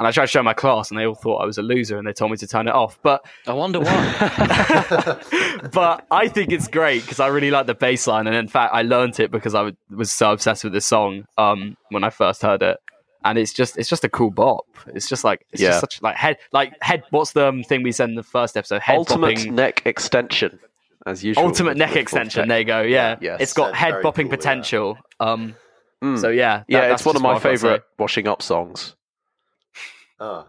[0.03, 1.97] and I tried to show my class, and they all thought I was a loser,
[1.97, 2.99] and they told me to turn it off.
[3.01, 5.19] But I wonder why.
[5.71, 8.73] but I think it's great because I really like the bass line, and in fact,
[8.73, 12.41] I learned it because I was so obsessed with this song um, when I first
[12.41, 12.77] heard it,
[13.23, 14.65] and it's just it's just a cool bop.
[14.87, 15.69] It's just like it's Yeah.
[15.69, 17.03] just such like head like head.
[17.11, 18.81] What's the um, thing we said in the first episode?
[18.81, 19.53] Head Ultimate bopping.
[19.53, 20.59] neck extension,
[21.05, 21.45] as usual.
[21.45, 22.41] Ultimate neck extension.
[22.41, 22.49] Vortex.
[22.49, 22.81] There you go.
[22.81, 23.37] Yeah, Yes.
[23.41, 24.29] it's got That's head bopping cool, yeah.
[24.31, 24.97] potential.
[25.19, 25.55] Um,
[26.03, 26.19] Mm.
[26.19, 27.61] so yeah, that- yeah, it's one of my what I've got to say.
[27.67, 28.93] favorite washing up songs.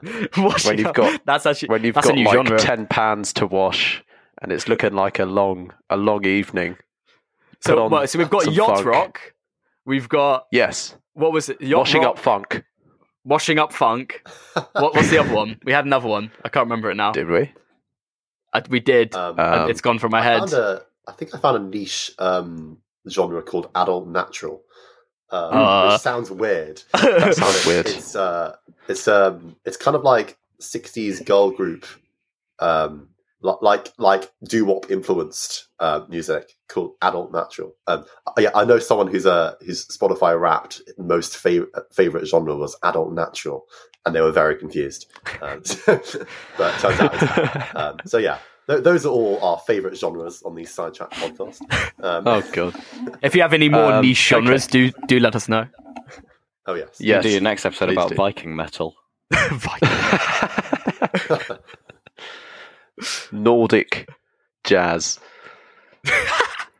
[0.65, 2.59] When you've got- that's actually When you've got like genre.
[2.59, 4.03] ten pans to wash,
[4.43, 6.77] and it's looking like a long, a long evening.
[7.61, 8.87] so, well, so we've got some yacht funk.
[8.87, 9.33] rock.
[9.87, 11.61] We've got Yes, what was it?
[11.61, 12.65] Yacht washing rock, up funk.
[13.25, 14.23] washing up funk.
[14.55, 15.59] What, what's the other one?
[15.65, 16.31] We had another one.
[16.45, 17.13] I can't remember it now.
[17.13, 17.53] Did we?
[18.53, 19.15] I, we did.
[19.15, 20.39] Um, Um, it's gone from my I head.
[20.41, 24.63] found a, I think I found a niche um, genre called adult natural,
[25.35, 25.91] um, Uh.
[25.93, 26.83] which sounds weird.
[26.93, 27.87] That sounds weird.
[27.87, 28.57] It's uh,
[28.89, 31.87] it's um, it's kind of like '60s girl group,
[32.59, 33.09] um,
[33.41, 37.75] like like doo wop influenced uh, music called adult natural.
[37.87, 38.05] Um,
[38.37, 42.77] I- yeah, I know someone who's uh, whose Spotify Wrapped most favorite favorite genre was
[42.83, 43.67] adult natural,
[44.07, 45.07] and they were very confused.
[45.43, 48.39] Um, but turns out, it's, um, so yeah.
[48.69, 51.61] Th- Those are all our favourite genres on the Sidetrack podcast.
[52.03, 52.75] Um, Oh god.
[53.23, 55.67] if you have any more Um, niche genres, do do let us know.
[56.67, 57.01] oh yes.
[57.01, 57.23] You Yes.
[57.23, 58.15] do your next episode please about do.
[58.15, 58.95] Viking metal.
[59.33, 59.89] Viking.
[63.33, 64.09] Nordic
[64.65, 65.19] jazz.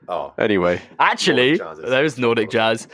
[0.09, 2.89] Oh, Anyway, Actually, Nordic is- there is Nordic jazz.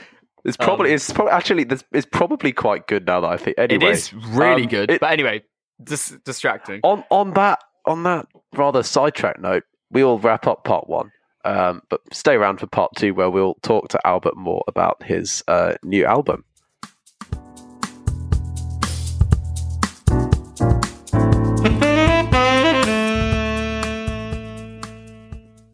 [0.44, 3.58] it's probably Um, it's probably actually this it's probably quite good now that I think.
[3.58, 4.90] Anyway, it is really um, good.
[4.90, 5.42] it- but anyway,
[5.82, 6.80] dis- distracting.
[6.84, 8.26] on on that on that
[8.56, 11.12] rather sidetrack note, we will wrap up part one.
[11.44, 15.42] Um, but stay around for part two, where we'll talk to Albert more about his
[15.48, 16.44] uh, new album.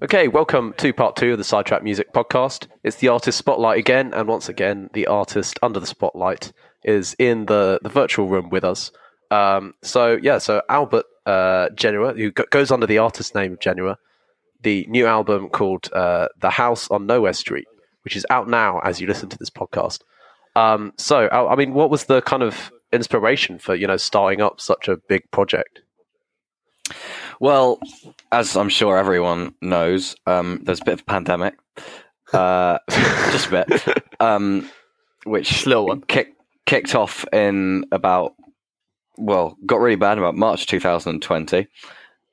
[0.02, 2.68] Okay, welcome to part two of the Sidetrack Music Podcast.
[2.84, 6.52] It's the artist spotlight again, and once again, the artist under the spotlight
[6.84, 8.92] is in the, the virtual room with us.
[9.30, 13.58] Um, so yeah, so Albert uh, Genua, who go- goes under the artist name of
[13.58, 13.96] Genower,
[14.62, 17.66] the new album called uh, "The House on Nowhere Street,"
[18.02, 20.00] which is out now as you listen to this podcast.
[20.54, 24.40] Um, so, I, I mean, what was the kind of inspiration for you know starting
[24.40, 25.80] up such a big project?
[27.40, 27.78] Well,
[28.32, 31.54] as I'm sure everyone knows, um, there's a bit of a pandemic,
[32.32, 34.70] uh, just a bit, um,
[35.24, 36.02] which little one.
[36.02, 36.32] kick,
[36.64, 38.34] kicked off in about
[39.18, 41.66] well, got really bad about March 2020,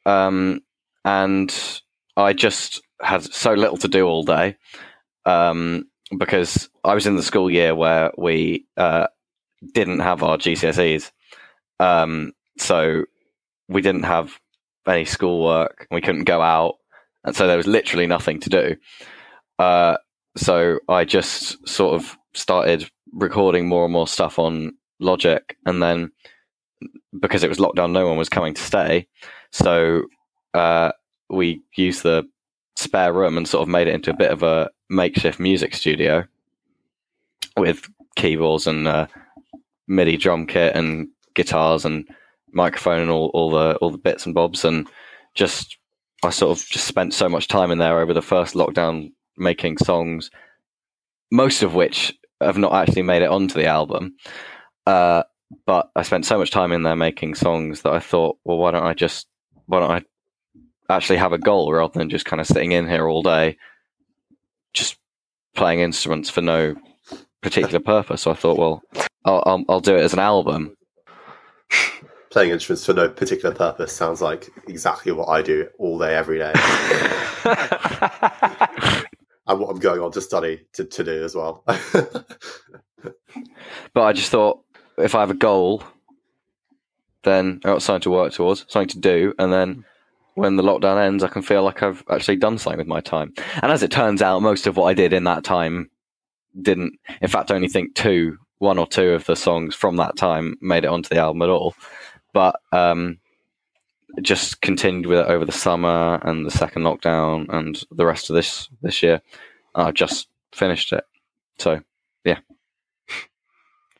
[0.05, 0.61] um,
[1.05, 1.81] and
[2.15, 4.57] I just had so little to do all day
[5.25, 5.85] um,
[6.17, 9.07] because I was in the school year where we uh,
[9.73, 11.11] didn't have our GCSEs,
[11.79, 13.03] um, so
[13.67, 14.39] we didn't have
[14.87, 15.87] any schoolwork.
[15.91, 16.75] We couldn't go out,
[17.23, 18.75] and so there was literally nothing to do.
[19.59, 19.97] Uh,
[20.35, 26.11] so I just sort of started recording more and more stuff on Logic, and then
[27.19, 29.07] because it was lockdown, no one was coming to stay.
[29.51, 30.03] So
[30.53, 30.91] uh,
[31.29, 32.27] we used the
[32.75, 36.25] spare room and sort of made it into a bit of a makeshift music studio
[37.57, 39.07] with keyboards and uh,
[39.87, 42.07] MIDI drum kit and guitars and
[42.51, 44.87] microphone and all, all the all the bits and bobs and
[45.33, 45.77] just
[46.23, 49.77] I sort of just spent so much time in there over the first lockdown making
[49.77, 50.31] songs,
[51.31, 54.15] most of which have not actually made it onto the album.
[54.85, 55.23] Uh,
[55.65, 58.71] but I spent so much time in there making songs that I thought, well, why
[58.71, 59.27] don't I just
[59.65, 60.03] why don't I
[60.93, 63.57] actually have a goal rather than just kind of sitting in here all day,
[64.73, 64.97] just
[65.55, 66.75] playing instruments for no
[67.41, 68.23] particular purpose.
[68.23, 68.81] So I thought, well,
[69.25, 70.75] I'll, I'll, I'll do it as an album,
[72.29, 76.39] playing instruments for no particular purpose sounds like exactly what I do all day, every
[76.39, 76.51] day,
[79.47, 81.63] and what I'm going on to study to, to do as well.
[83.93, 84.62] But I just thought
[84.97, 85.83] if I have a goal,
[87.23, 89.85] then I've got something to work towards, something to do, and then
[90.35, 93.33] when the lockdown ends, I can feel like I've actually done something with my time.
[93.61, 95.89] And as it turns out, most of what I did in that time
[96.59, 96.99] didn't.
[97.21, 100.55] In fact, I only think two, one or two of the songs from that time
[100.61, 101.75] made it onto the album at all.
[102.33, 103.19] But um,
[104.21, 108.35] just continued with it over the summer and the second lockdown and the rest of
[108.35, 109.21] this this year.
[109.75, 111.03] I've just finished it.
[111.59, 111.81] So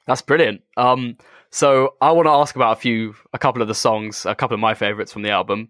[0.08, 0.62] That's brilliant.
[0.78, 1.18] Um,
[1.50, 4.56] so I want to ask about a few, a couple of the songs, a couple
[4.56, 5.70] of my favorites from the album.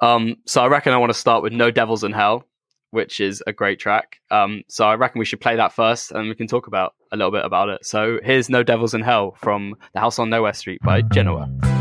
[0.00, 2.46] Um, so I reckon I want to start with "No Devils in Hell,"
[2.90, 4.20] which is a great track.
[4.30, 7.16] Um, so I reckon we should play that first, and we can talk about a
[7.16, 7.84] little bit about it.
[7.84, 11.73] So here's "No Devils in Hell" from "The House on Nowhere Street" by Genower.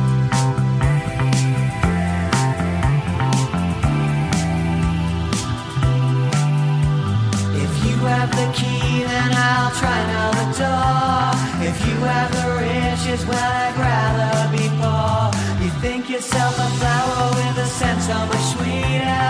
[8.25, 11.35] Have the key, then I'll try another door.
[11.69, 15.23] If you have the riches, well, I'd rather be poor.
[15.63, 19.27] You think yourself a flower with a scent so much sweeter.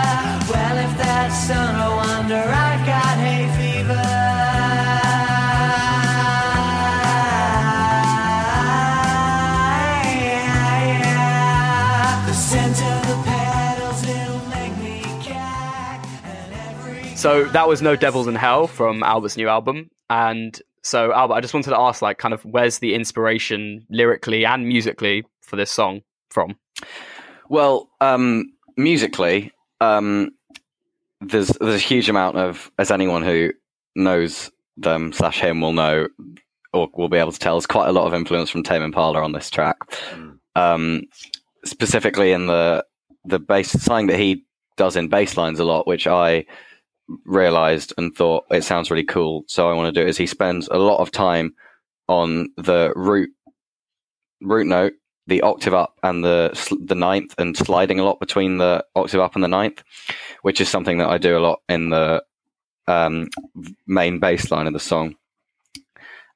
[0.50, 4.04] Well, if that's so, no wonder I've got hay fever.
[12.26, 13.33] The scent of the petals,
[17.24, 21.40] So that was "No Devils in Hell" from Albert's new album, and so Albert, I
[21.40, 25.70] just wanted to ask, like, kind of, where's the inspiration lyrically and musically for this
[25.70, 26.58] song from?
[27.48, 30.32] Well, um, musically, um,
[31.22, 33.52] there's there's a huge amount of, as anyone who
[33.96, 36.08] knows them slash him will know,
[36.74, 39.22] or will be able to tell, there's quite a lot of influence from Tame Impala
[39.22, 39.78] on this track.
[40.56, 41.04] Um,
[41.64, 42.84] specifically in the
[43.24, 44.44] the bass something that he
[44.76, 46.44] does in bass lines a lot, which I
[47.24, 49.44] realized and thought it sounds really cool.
[49.46, 50.10] So I want to do it.
[50.10, 51.54] Is he spends a lot of time
[52.08, 53.30] on the root
[54.40, 54.92] root note
[55.26, 59.34] the octave up and the the ninth and sliding a lot between the octave up
[59.34, 59.82] and the ninth,
[60.42, 62.22] which is something that I do a lot in the
[62.86, 63.28] um,
[63.86, 65.14] main bass line of the song.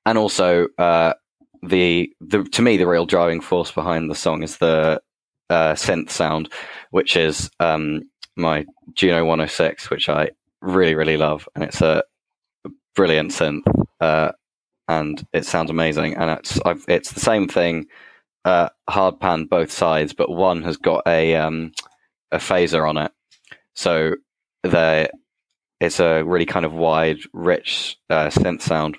[0.07, 1.15] And also, uh,
[1.63, 5.01] the the to me the real driving force behind the song is the
[5.51, 6.51] uh, synth sound,
[6.91, 8.03] which is um,
[8.37, 12.03] my Juno 106, which I really really love, and it's a
[12.95, 13.63] brilliant synth,
[14.01, 14.33] uh,
[14.89, 16.17] and it sounds amazing.
[16.17, 17.87] And it's I've, it's the same thing
[18.45, 21.73] uh, hard pan both sides, but one has got a um,
[22.33, 23.13] a phaser on it,
[23.75, 24.15] so
[24.63, 25.11] there
[25.81, 28.97] it's a really kind of wide, rich uh, synth sound.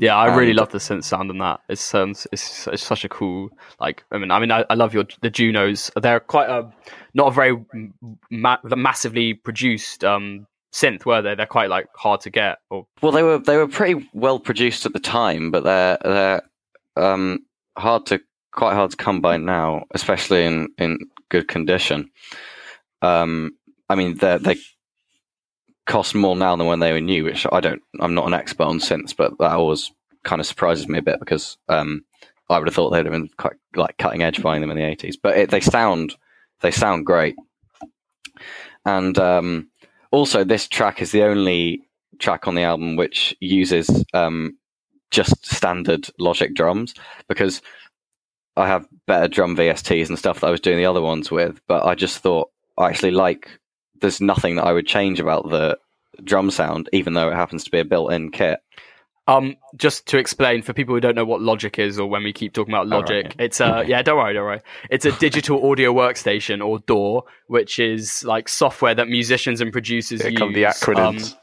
[0.00, 1.60] Yeah, I really And- love the synth sound on that.
[1.68, 4.02] It's um, it's, it's such a cool like.
[4.10, 5.90] I mean, I mean, I, I love your the Junos.
[5.94, 6.70] They're quite a
[7.12, 7.54] not a very
[8.30, 11.34] ma- massively produced um synth, were they?
[11.34, 12.58] They're quite like hard to get.
[12.70, 16.42] Or Well, they were they were pretty well produced at the time, but they're they're
[16.96, 17.40] um,
[17.76, 18.20] hard to
[18.52, 22.10] quite hard to come by now, especially in, in good condition.
[23.02, 23.52] Um,
[23.90, 24.56] I mean, they they
[25.86, 27.82] cost more now than when they were new, which I don't.
[28.00, 29.90] I'm not an expert on synths, but that always
[30.22, 32.04] kind of surprises me a bit because um,
[32.48, 34.82] I would have thought they'd have been quite like cutting edge buying them in the
[34.82, 35.16] 80s.
[35.22, 36.14] But it, they sound
[36.60, 37.36] they sound great,
[38.84, 39.68] and um,
[40.10, 41.82] also this track is the only
[42.18, 44.56] track on the album which uses um,
[45.10, 46.94] just standard Logic drums
[47.28, 47.62] because
[48.56, 51.60] I have better drum VSTs and stuff that I was doing the other ones with,
[51.66, 53.59] but I just thought I actually like.
[54.00, 55.78] There's nothing that I would change about the
[56.24, 58.60] drum sound, even though it happens to be a built-in kit.
[59.28, 62.32] um, just to explain for people who don't know what Logic is, or when we
[62.32, 63.24] keep talking about All right.
[63.24, 64.60] Logic, it's a yeah, don't worry, don't worry.
[64.90, 70.22] It's a digital audio workstation or DAW, which is like software that musicians and producers
[70.22, 70.38] Here use.
[70.38, 71.34] come the acronyms.
[71.34, 71.38] Um,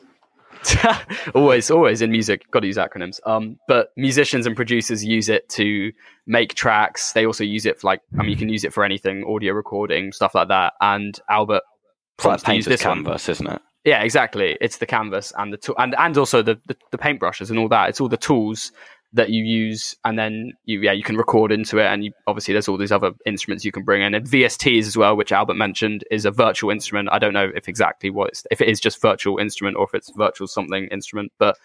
[1.35, 3.19] always, always in music, got to use acronyms.
[3.25, 5.93] Um, but musicians and producers use it to
[6.25, 7.13] make tracks.
[7.13, 9.53] They also use it for like, I mean, you can use it for anything, audio
[9.53, 10.73] recording, stuff like that.
[10.81, 11.63] And Albert
[12.17, 13.03] It's like wants to use this one.
[13.03, 13.61] canvas, isn't it?
[13.83, 14.57] Yeah, exactly.
[14.59, 17.69] It's the canvas and the tool, and and also the, the the paintbrushes and all
[17.69, 17.89] that.
[17.89, 18.71] It's all the tools
[19.13, 22.53] that you use, and then you yeah you can record into it, and you, obviously
[22.53, 25.55] there's all these other instruments you can bring in, and VSTs as well, which Albert
[25.55, 27.07] mentioned is a virtual instrument.
[27.11, 29.93] I don't know if exactly what it's, if it is just virtual instrument or if
[29.93, 31.57] it's virtual something instrument, but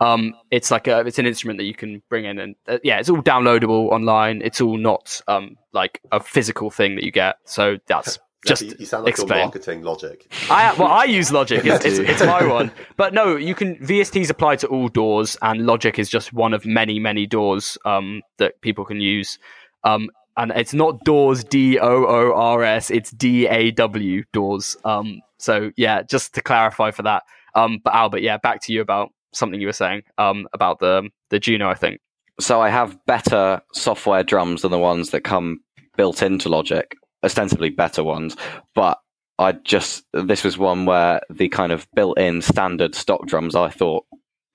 [0.00, 2.98] um, it's like a it's an instrument that you can bring in, and uh, yeah,
[2.98, 4.42] it's all downloadable online.
[4.42, 7.36] It's all not um like a physical thing that you get.
[7.44, 9.38] So that's just you, you sound like explain.
[9.38, 10.32] your marketing logic.
[10.50, 11.64] I well, I use Logic.
[11.64, 12.70] It's, it's, it's my one.
[12.96, 16.66] But no, you can VSTs apply to all doors, and Logic is just one of
[16.66, 19.38] many, many doors um, that people can use.
[19.82, 22.90] Um, and it's not Doors D O O R S.
[22.90, 24.76] It's D A W Doors.
[24.84, 27.22] Um, so yeah, just to clarify for that.
[27.54, 30.02] Um, but Albert, yeah, back to you about something you were saying.
[30.18, 32.00] Um, about the the Juno, I think.
[32.40, 35.60] So I have better software drums than the ones that come
[35.96, 38.36] built into Logic, ostensibly better ones,
[38.74, 39.00] but
[39.38, 44.04] I just this was one where the kind of built-in standard stock drums I thought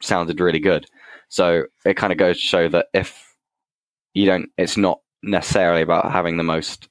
[0.02, 0.86] sounded really good.
[1.28, 3.36] So it kind of goes to show that if
[4.14, 6.88] you don't, it's not necessarily about having the most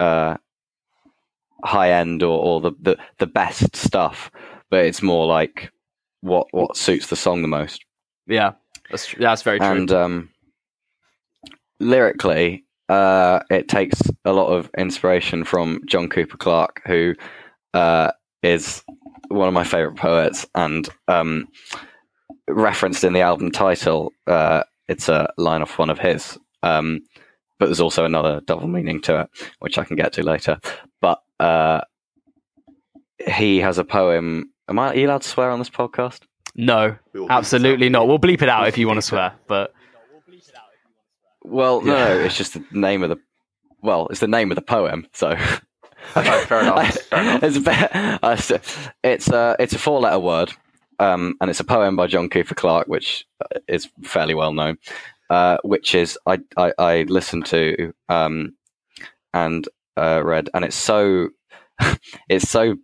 [0.00, 0.36] uh,
[1.64, 4.30] high end or, or the, the the best stuff,
[4.70, 5.72] but it's more like
[6.20, 7.84] what what suits the song the most.
[8.26, 8.52] Yeah,
[8.90, 9.68] that's tr- that's very true.
[9.68, 10.30] And um,
[11.80, 17.14] lyrically, uh, it takes a lot of inspiration from John Cooper Clarke, who
[17.74, 18.10] uh,
[18.42, 18.82] is
[19.28, 21.48] one of my favorite poets, and um,
[22.48, 24.12] referenced in the album title.
[24.26, 27.00] Uh, it's a line off one of his, um,
[27.58, 30.58] but there's also another double meaning to it, which I can get to later.
[31.00, 31.82] But uh,
[33.26, 34.50] he has a poem.
[34.68, 36.20] Am I are you allowed to swear on this podcast?
[36.54, 38.08] no, We will bleep absolutely not.
[38.08, 39.32] We'll bleep it out if you want to swear.
[39.46, 39.72] But
[41.48, 43.18] Well, no, it's just the name of the.
[43.82, 45.06] Well, it's the name of the poem.
[45.12, 45.36] So
[46.16, 46.96] Okay, fair enough.
[47.10, 47.42] Fair enough.
[47.42, 48.36] it's a bit, uh,
[49.04, 50.52] it's a it's a four letter word,
[50.98, 54.78] um, and it's a poem by John Cooper Clarke, which uh, is fairly well known.
[55.30, 58.54] Uh, which is I I, I listened to um,
[59.34, 61.30] and uh, read, and it's so
[62.28, 62.76] it's so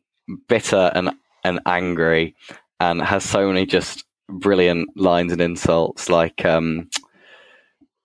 [0.49, 1.11] bitter and
[1.45, 2.35] and angry,
[2.81, 6.91] and has so many just brilliant lines and insults, like um,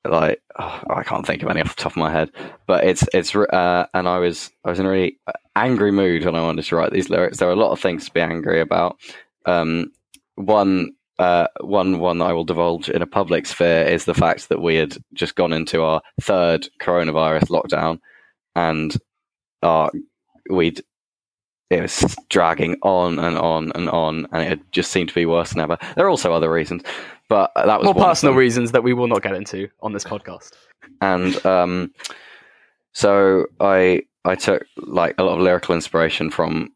[0.07, 2.31] like oh, I can't think of any off the top of my head,
[2.67, 5.17] but it's it's uh, and I was I was in a really
[5.55, 7.37] angry mood when I wanted to write these lyrics.
[7.37, 8.97] There are a lot of things to be angry about.
[9.45, 9.91] Um,
[10.35, 14.49] one uh, one one that I will divulge in a public sphere is the fact
[14.49, 17.99] that we had just gone into our third coronavirus lockdown,
[18.55, 18.95] and
[19.63, 19.91] our
[20.49, 20.81] we'd
[21.69, 25.51] it was dragging on and on and on, and it just seemed to be worse
[25.51, 25.77] than ever.
[25.95, 26.83] There are also other reasons,
[27.29, 30.51] but that was more personal reasons that we will not get into on this podcast.
[31.01, 31.93] and um,
[32.91, 36.73] so I I took like a lot of lyrical inspiration from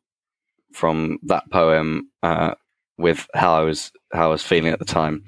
[0.71, 2.53] from that poem uh,
[2.97, 5.23] with how I was how I was feeling at the time,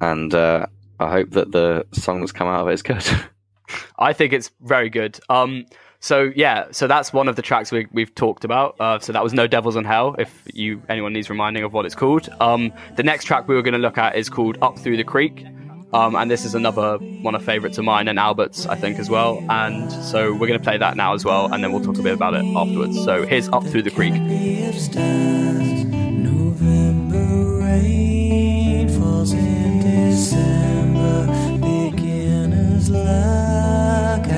[0.00, 0.66] and uh,
[1.00, 3.04] I hope that the song that's come out of it is good.
[3.98, 5.20] I think it's very good.
[5.28, 5.66] Um,
[6.00, 8.76] so yeah, so that's one of the tracks we, we've talked about.
[8.80, 10.14] Uh, so that was No Devils in Hell.
[10.18, 13.62] If you anyone needs reminding of what it's called, um, the next track we were
[13.62, 15.44] going to look at is called Up Through the Creek,
[15.92, 19.08] um, and this is another one of favourites of mine and Albert's, I think, as
[19.08, 19.44] well.
[19.48, 22.02] And so we're going to play that now as well, and then we'll talk a
[22.02, 23.02] bit about it afterwards.
[23.04, 24.14] So here's Up Through the Creek.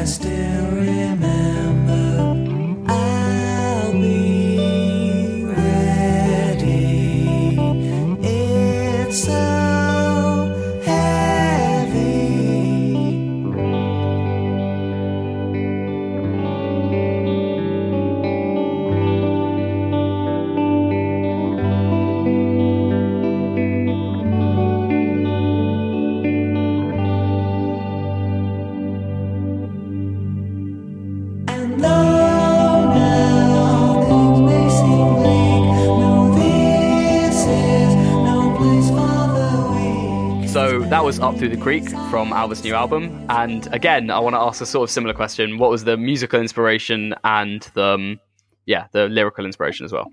[0.06, 0.39] Still
[41.11, 43.26] was Up Through the Creek from Albert's new album.
[43.30, 46.40] And again, I want to ask a sort of similar question: What was the musical
[46.40, 48.20] inspiration and the um,
[48.66, 50.12] yeah the lyrical inspiration as well?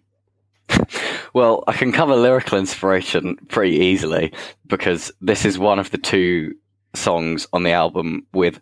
[1.35, 4.33] well, I can cover lyrical inspiration pretty easily
[4.65, 6.55] because this is one of the two
[6.95, 8.59] songs on the album with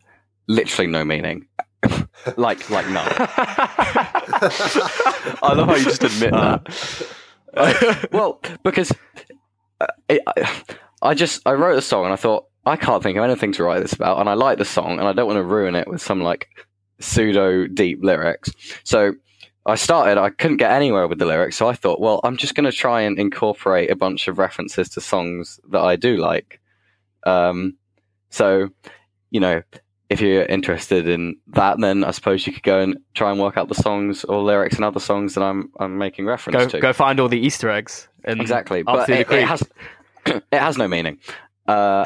[0.49, 1.47] literally no meaning,
[2.35, 3.07] like like none.
[5.41, 8.09] I love how you just admit that.
[8.11, 8.91] well, because
[9.79, 10.51] uh, it, I,
[11.01, 13.63] I just I wrote a song and I thought I can't think of anything to
[13.63, 15.87] write this about, and I like the song and I don't want to ruin it
[15.87, 16.47] with some like
[16.99, 18.51] pseudo deep lyrics.
[18.83, 19.13] So
[19.65, 20.19] I started.
[20.19, 22.71] I couldn't get anywhere with the lyrics, so I thought, well, I'm just going to
[22.71, 26.59] try and incorporate a bunch of references to songs that I do like.
[27.25, 27.77] Um,
[28.29, 28.69] so
[29.29, 29.61] you know.
[30.07, 33.57] If you're interested in that, then I suppose you could go and try and work
[33.57, 36.79] out the songs or lyrics and other songs that I'm I'm making reference Go to.
[36.79, 38.07] go find all the Easter eggs.
[38.23, 39.63] In Exactly, but it, it has
[40.25, 41.19] it has no meaning.
[41.67, 42.05] Uh,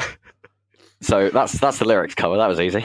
[1.00, 2.36] so that's that's the lyrics cover.
[2.36, 2.80] That was easy.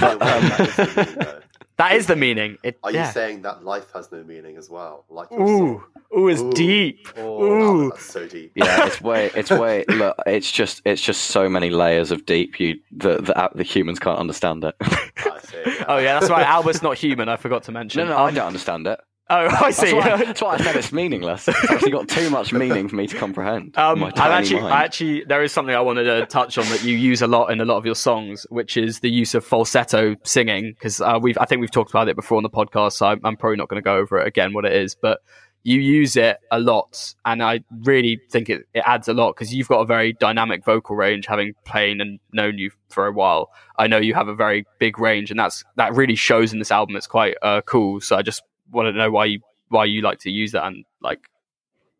[0.00, 1.40] wait, that is the meaning, though.
[1.78, 2.56] That is the meaning.
[2.62, 3.06] It, Are yeah.
[3.08, 5.04] you saying that life has no meaning as well?
[5.10, 5.84] Like Ooh, song?
[6.18, 6.52] ooh, it's Ooh.
[6.54, 7.06] deep.
[7.18, 7.90] Oh, Ooh.
[7.90, 8.52] that's so deep.
[8.54, 10.16] yeah, it's way it's way look.
[10.24, 12.58] It's just it's just so many layers of deep.
[12.58, 14.74] You the the, the humans can't understand it.
[14.80, 15.76] I see.
[15.86, 16.46] Oh yeah, that's right.
[16.46, 17.28] Albert's not human.
[17.28, 18.06] I forgot to mention.
[18.08, 18.98] No, no, I Um, don't understand it.
[19.28, 19.92] Oh, I That's see.
[19.92, 21.48] why, that's why I said it's meaningless.
[21.48, 23.76] It's actually got too much meaning for me to comprehend.
[23.76, 24.74] Um, I've actually, mind.
[24.74, 27.50] I actually, there is something I wanted to touch on that you use a lot
[27.50, 30.74] in a lot of your songs, which is the use of falsetto singing.
[30.74, 33.20] Because uh, we've, I think we've talked about it before on the podcast, so I'm,
[33.24, 35.18] I'm probably not going to go over it again what it is, but
[35.64, 39.52] you use it a lot, and I really think it, it adds a lot because
[39.52, 43.50] you've got a very dynamic vocal range, having played and known you for a while.
[43.76, 46.70] I know you have a very big range, and that's that really shows in this
[46.70, 46.94] album.
[46.94, 48.00] It's quite uh, cool.
[48.00, 50.84] So I just wanted to know why you why you like to use that and
[51.00, 51.20] like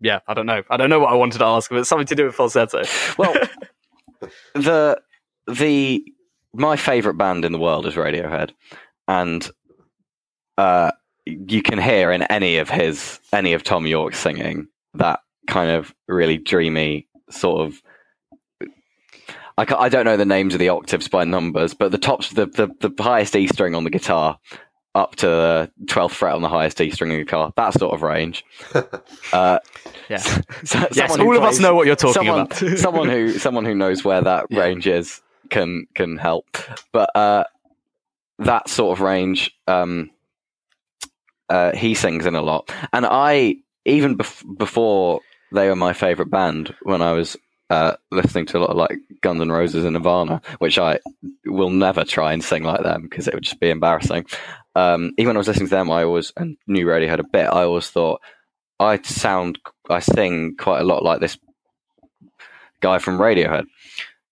[0.00, 0.62] yeah, I don't know.
[0.68, 2.82] I don't know what I wanted to ask, but it's something to do with falsetto.
[3.16, 3.34] Well,
[4.54, 5.00] the
[5.46, 6.04] the
[6.52, 8.50] my favorite band in the world is Radiohead,
[9.08, 9.48] and
[10.58, 10.90] uh,
[11.24, 15.94] you can hear in any of his any of Tom Yorke singing that kind of
[16.08, 17.82] really dreamy sort of.
[19.58, 22.44] I, I don't know the names of the octaves by numbers, but the tops, the,
[22.44, 24.38] the, the highest E string on the guitar,
[24.96, 27.94] up to the twelfth fret on the highest E string of your guitar, that sort
[27.94, 28.44] of range.
[29.32, 29.58] Uh,
[30.08, 30.18] Yeah.
[30.18, 32.54] so- yes, someone who all of us know what you're talking someone, about.
[32.78, 34.60] someone who someone who knows where that Yeah.
[34.60, 35.20] range is
[35.50, 36.46] can can help.
[36.92, 37.44] But uh,
[38.38, 40.10] that sort of range, um,
[41.48, 45.20] uh, he sings in a lot, and I even bef- before
[45.52, 47.36] they were my favorite band when I was.
[47.68, 51.00] Uh, listening to a lot of like Guns N' Roses and Nirvana, which I
[51.44, 54.26] will never try and sing like them because it would just be embarrassing.
[54.76, 57.46] Um, even when I was listening to them, I always and knew Radiohead a bit.
[57.46, 58.20] I always thought
[58.78, 59.58] I sound,
[59.88, 61.38] I sing quite a lot like this
[62.80, 63.64] guy from Radiohead.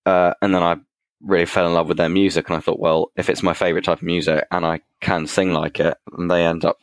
[0.06, 0.76] Uh, and then I
[1.22, 3.84] really fell in love with their music, and I thought, well, if it's my favorite
[3.84, 6.78] type of music and I can sing like it, and they end up,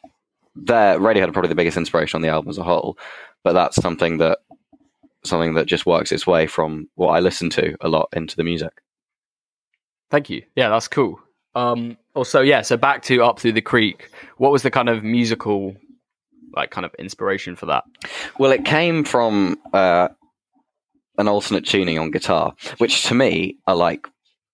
[0.55, 2.97] their Radiohead are probably the biggest inspiration on the album as a whole.
[3.43, 4.39] But that's something that
[5.23, 8.43] something that just works its way from what I listen to a lot into the
[8.43, 8.81] music.
[10.09, 10.43] Thank you.
[10.55, 11.19] Yeah, that's cool.
[11.55, 12.61] Um, also, yeah.
[12.61, 14.09] So back to up through the creek.
[14.37, 15.75] What was the kind of musical,
[16.53, 17.83] like, kind of inspiration for that?
[18.37, 20.09] Well, it came from uh,
[21.17, 24.07] an alternate tuning on guitar, which to me are like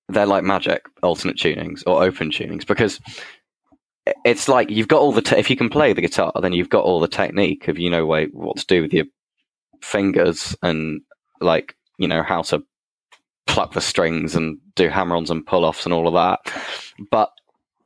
[0.10, 3.00] they're like magic alternate tunings or open tunings because
[4.24, 6.70] it's like you've got all the te- if you can play the guitar, then you've
[6.70, 9.06] got all the technique of you know way what to do with your
[9.82, 11.02] fingers and
[11.42, 12.64] like you know how to
[13.46, 16.54] pluck the strings and do hammer-ons and pull-offs and all of that.
[17.10, 17.32] But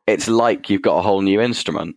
[0.07, 1.95] it's like you've got a whole new instrument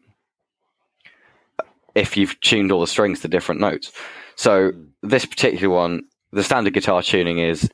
[1.94, 3.92] if you've tuned all the strings to different notes.
[4.36, 4.72] So
[5.02, 7.70] this particular one, the standard guitar tuning is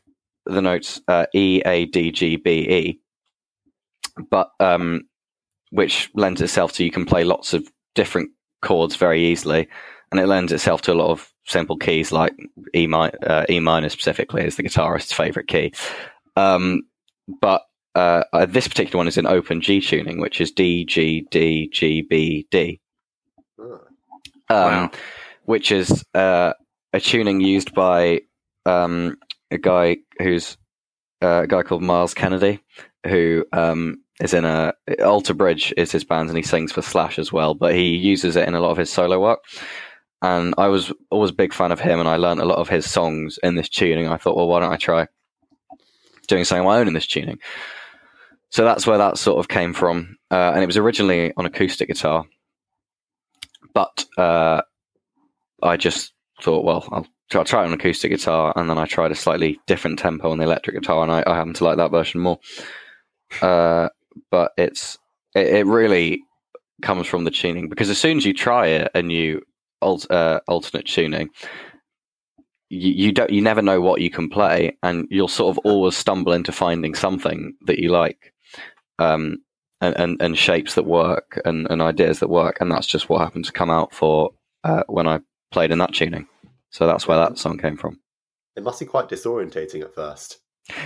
[0.46, 3.00] the notes uh, E, A, D, G, B, E,
[4.30, 5.02] but um,
[5.70, 8.30] which lends itself to you can play lots of different
[8.62, 9.68] chords very easily,
[10.10, 12.32] and it lends itself to a lot of simple keys like
[12.74, 15.72] E, mi- uh, e minor specifically is the guitarist's favorite key.
[16.36, 16.82] Um,
[17.40, 17.62] but
[17.94, 21.68] uh, uh, this particular one is in open G tuning, which is D, G, D,
[21.72, 22.80] G, B, D
[23.58, 23.76] um,
[24.48, 24.90] Wow.
[25.44, 26.52] which is uh,
[26.92, 28.20] a tuning used by
[28.66, 29.16] um,
[29.50, 30.56] a guy who's
[31.22, 32.60] uh, a guy called Myles Kennedy,
[33.06, 34.72] who um, is in a
[35.04, 37.54] Alter Bridge is his band, and he sings for Slash as well.
[37.54, 39.40] But he uses it in a lot of his solo work.
[40.22, 42.68] And I was always a big fan of him, and I learned a lot of
[42.68, 44.08] his songs in this tuning.
[44.08, 45.06] I thought, well, why don't I try
[46.28, 47.38] doing something my own in this tuning?
[48.50, 51.88] So that's where that sort of came from, uh, and it was originally on acoustic
[51.88, 52.26] guitar
[53.74, 54.62] but uh,
[55.62, 56.12] I just
[56.42, 59.60] thought, well, I'll try, try it on acoustic guitar, and then I tried a slightly
[59.66, 62.38] different tempo on the electric guitar, and I, I happen to like that version more.
[63.40, 63.88] Uh,
[64.30, 64.98] but it's
[65.34, 66.22] it, it really
[66.82, 69.40] comes from the tuning because as soon as you try it and new
[69.82, 71.30] alt, uh, alternate tuning,
[72.68, 75.96] you, you don't you never know what you can play, and you'll sort of always
[75.96, 78.32] stumble into finding something that you like.
[78.98, 79.38] Um,
[79.80, 82.58] and, and, and shapes that work and, and ideas that work.
[82.60, 84.30] And that's just what happened to come out for
[84.64, 85.20] uh, when I
[85.50, 86.26] played in that tuning.
[86.70, 87.98] So that's where that song came from.
[88.56, 90.38] It must be quite disorientating at first.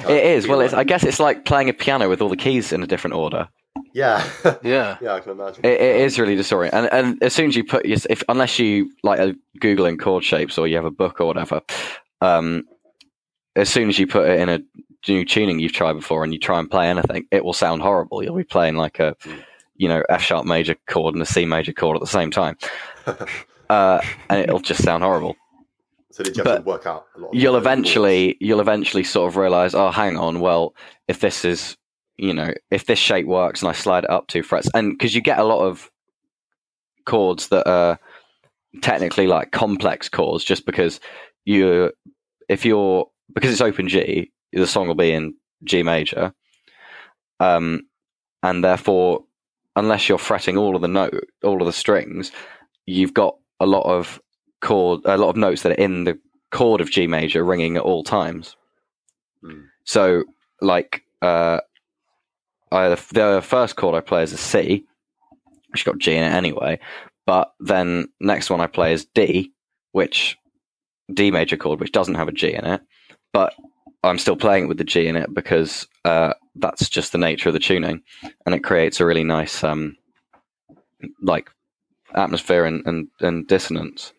[0.09, 0.47] It is.
[0.47, 2.87] Well, it's, I guess it's like playing a piano with all the keys in a
[2.87, 3.49] different order.
[3.93, 4.29] Yeah.
[4.62, 4.97] Yeah.
[5.03, 5.64] yeah, I can imagine.
[5.64, 6.72] It, it is really disorienting.
[6.72, 10.25] And, and as soon as you put your, if unless you like are googling chord
[10.25, 11.61] shapes or you have a book or whatever,
[12.20, 12.64] um,
[13.57, 14.61] as soon as you put it in a
[15.09, 18.22] new tuning you've tried before and you try and play anything, it will sound horrible.
[18.22, 19.16] You'll be playing like a,
[19.77, 22.57] you know, F sharp major chord and a C major chord at the same time,
[23.70, 24.01] uh,
[24.31, 25.37] and it'll just sound horrible.
[26.11, 27.35] so did you but work out a lot?
[27.35, 30.75] You'll eventually, you'll eventually sort of realize, oh, hang on, well,
[31.09, 31.77] if this is,
[32.17, 35.15] you know, if this shape works and I slide it up two frets, and because
[35.15, 35.91] you get a lot of
[37.07, 37.99] chords that are
[38.83, 41.01] technically like complex chords, just because
[41.45, 41.93] you,
[42.49, 45.35] if you're because it's open G, the song will be in
[45.65, 46.33] G major,
[47.41, 47.83] um,
[48.43, 49.25] and therefore
[49.77, 52.31] unless you're fretting all of the note, all of the strings,
[52.87, 54.21] you've got a lot of
[54.61, 56.19] chord, a lot of notes that are in the
[56.51, 58.57] chord of G major ringing at all times.
[59.43, 59.62] Hmm.
[59.85, 60.25] So,
[60.61, 61.61] like, uh,
[62.75, 64.85] I, the first chord I play is a C,
[65.70, 66.79] which got G in it anyway.
[67.27, 69.53] But then next one I play is D,
[69.93, 70.37] which
[71.12, 72.83] D major chord, which doesn't have a G in it.
[73.33, 73.55] But
[74.03, 77.49] I'm still playing it with the G in it because uh, that's just the nature
[77.49, 78.03] of the tuning,
[78.45, 79.97] and it creates a really nice, um,
[81.22, 81.51] like,
[82.14, 84.12] atmosphere and, and, and dissonance,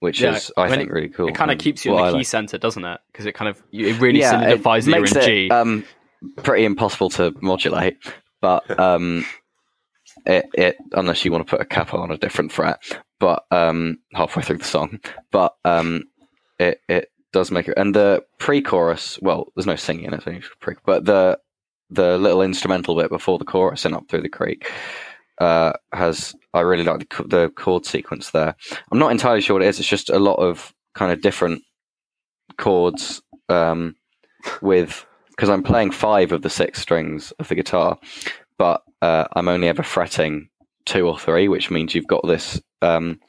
[0.00, 1.28] which Yeah, is I think really cool.
[1.28, 2.26] It kind of keeps you in the I key like.
[2.26, 3.00] center, doesn't it?
[3.12, 5.50] Because it kind of it really Yeah, it solidifies that you're in it, G.
[5.50, 5.84] Um,
[6.42, 7.96] pretty impossible to modulate,
[8.40, 9.24] but um,
[10.26, 12.82] it it unless you want to put a capo on a different fret,
[13.20, 15.00] but um, halfway through the song,
[15.30, 16.04] but um,
[16.58, 17.74] it it does make it.
[17.76, 21.38] And the pre-chorus, well, there's no singing in it, so pre, but the
[21.90, 24.70] the little instrumental bit before the chorus and up through the creek
[25.40, 28.54] uh, has I really like the, the chord sequence there.
[28.90, 29.78] I'm not entirely sure what it is.
[29.78, 31.62] It's just a lot of kind of different
[32.56, 33.94] chords um,
[34.60, 35.06] with
[35.38, 37.96] because I'm playing five of the six strings of the guitar,
[38.58, 40.48] but uh, I'm only ever fretting
[40.84, 43.20] two or three, which means you've got this um,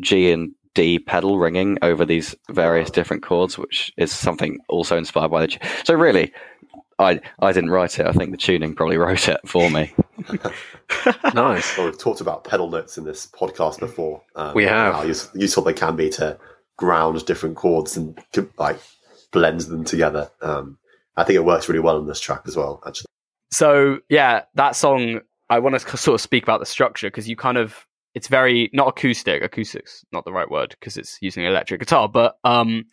[0.00, 5.30] G and D pedal ringing over these various different chords, which is something also inspired
[5.30, 5.46] by the.
[5.46, 6.32] G- so really,
[6.98, 8.06] I I didn't write it.
[8.06, 9.94] I think the tuning probably wrote it for me.
[11.32, 11.78] Nice.
[11.78, 14.22] Well, we've talked about pedal notes in this podcast before.
[14.34, 14.94] Um, We have.
[14.94, 16.36] How use- useful they can be to
[16.76, 18.18] ground different chords and
[18.58, 18.80] like
[19.30, 20.28] blend them together.
[20.42, 20.78] Um,
[21.20, 22.82] I think it works really well on this track as well.
[22.86, 23.06] Actually,
[23.52, 27.36] So yeah, that song I want to sort of speak about the structure because you
[27.36, 29.42] kind of it's very not acoustic.
[29.42, 32.86] Acoustics not the right word because it's using electric guitar, but um,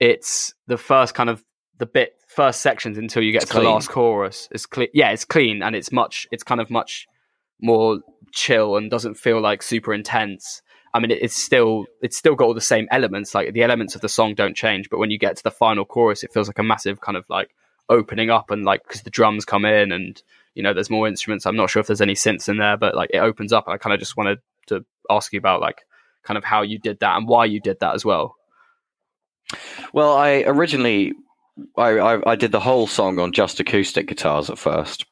[0.00, 1.44] it's the first kind of
[1.78, 4.48] the bit first sections until you get It's to the last chorus.
[4.50, 4.88] It's clean.
[4.94, 6.26] Yeah, it's clean and it's much.
[6.30, 7.06] It's kind of much
[7.60, 8.00] more
[8.32, 10.62] chill and doesn't feel like super intense.
[10.92, 13.34] I mean, it's still it's still got all the same elements.
[13.34, 15.84] Like the elements of the song don't change, but when you get to the final
[15.84, 17.50] chorus, it feels like a massive kind of like
[17.88, 20.22] opening up and like because the drums come in and
[20.54, 21.46] you know there's more instruments.
[21.46, 23.66] I'm not sure if there's any synths in there, but like it opens up.
[23.66, 25.82] And I kind of just wanted to ask you about like
[26.22, 28.36] kind of how you did that and why you did that as well.
[29.92, 31.12] Well, I originally
[31.76, 35.04] I, I I did the whole song on just acoustic guitars at first,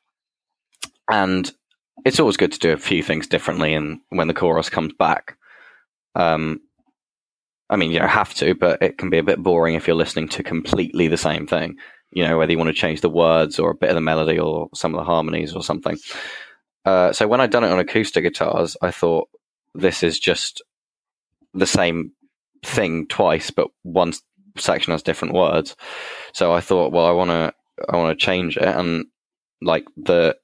[1.10, 1.50] and
[2.04, 3.74] it's always good to do a few things differently.
[3.74, 5.36] And when the chorus comes back,
[6.14, 6.60] um,
[7.70, 9.96] I mean, you don't have to, but it can be a bit boring if you're
[9.96, 11.76] listening to completely the same thing.
[12.12, 14.38] You know, whether you want to change the words or a bit of the melody
[14.38, 15.98] or some of the harmonies or something.
[16.84, 19.28] Uh, so when I'd done it on acoustic guitars, I thought
[19.74, 20.62] this is just
[21.54, 22.12] the same
[22.64, 24.12] thing twice, but one
[24.58, 25.76] section has different words.
[26.32, 27.52] So I thought, well, I want to,
[27.88, 29.06] I want to change it, and
[29.60, 30.36] like the,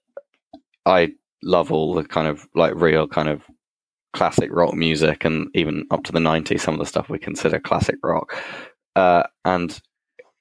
[0.86, 1.12] I
[1.42, 3.42] love all the kind of like real kind of
[4.12, 7.58] classic rock music, and even up to the '90s, some of the stuff we consider
[7.58, 8.34] classic rock.
[8.96, 9.80] Uh, and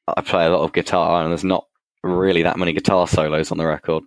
[0.07, 1.65] I play a lot of guitar, and there's not
[2.03, 4.03] really that many guitar solos on the record.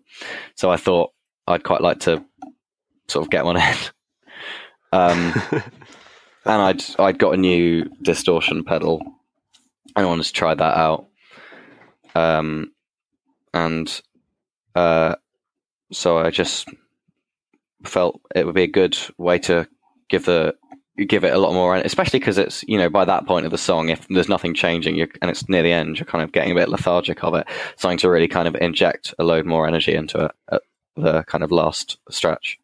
[0.54, 1.12] So I thought
[1.46, 2.24] I'd quite like to
[3.08, 3.76] sort of get one in.
[4.92, 9.00] Um, and I'd I'd got a new distortion pedal,
[9.94, 11.06] and I wanted to try that out.
[12.14, 12.72] Um,
[13.52, 14.00] and
[14.74, 15.16] uh,
[15.92, 16.68] so I just
[17.84, 19.66] felt it would be a good way to
[20.08, 20.54] give the
[21.06, 23.58] give it a lot more, especially because it's you know by that point of the
[23.58, 26.52] song, if there's nothing changing, you and it's near the end, you're kind of getting
[26.52, 27.46] a bit lethargic of it.
[27.76, 30.62] Something to really kind of inject a load more energy into it at
[30.96, 32.58] the kind of last stretch.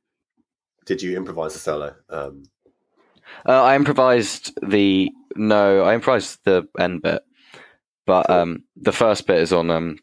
[0.84, 1.94] did you improvise the solo?
[2.08, 2.44] Um,
[3.44, 7.22] Uh, I improvised the no, I improvised the end bit,
[8.06, 9.98] but um, the first bit is on um,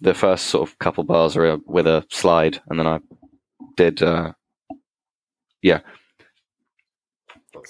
[0.00, 3.00] the first sort of couple bars are with a slide, and then I
[3.76, 4.32] did uh,
[5.62, 5.80] yeah.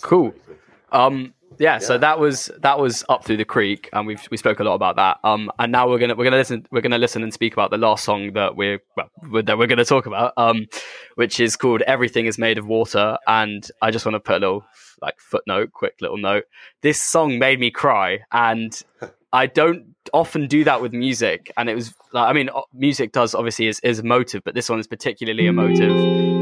[0.02, 0.34] Cool.
[0.92, 4.60] Um, yeah, so that was that was up through the creek, and we've we spoke
[4.60, 5.18] a lot about that.
[5.22, 7.78] Um, and now we're gonna we're gonna listen we're gonna listen and speak about the
[7.78, 10.32] last song that we're well, that we're gonna talk about.
[10.36, 10.66] Um,
[11.14, 14.40] which is called "Everything Is Made of Water." And I just want to put a
[14.40, 14.64] little
[15.00, 16.44] like footnote, quick little note.
[16.82, 18.80] This song made me cry, and
[19.34, 21.50] I don't often do that with music.
[21.56, 24.78] And it was like, I mean, music does obviously is is emotive, but this one
[24.78, 25.90] is particularly emotive.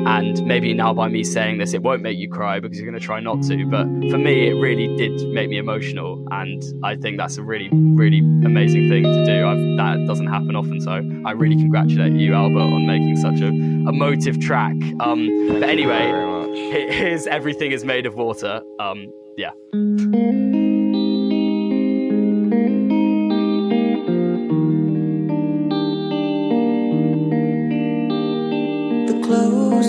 [0.07, 3.01] And maybe now by me saying this, it won't make you cry because you're going
[3.01, 3.65] to try not to.
[3.67, 7.71] But for me, it really did make me emotional, and I think that's a really,
[7.73, 9.47] really amazing thing to do.
[9.47, 10.91] I've, that doesn't happen often, so
[11.25, 14.75] I really congratulate you, Albert, on making such a emotive track.
[15.01, 15.29] Um,
[15.61, 16.59] but anyway, Thank you very much.
[16.59, 18.61] he- here's everything is made of water.
[18.81, 19.07] Um,
[19.39, 19.53] yeah.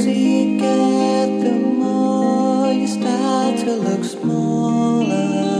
[0.01, 5.52] You get, the more you start to look smaller.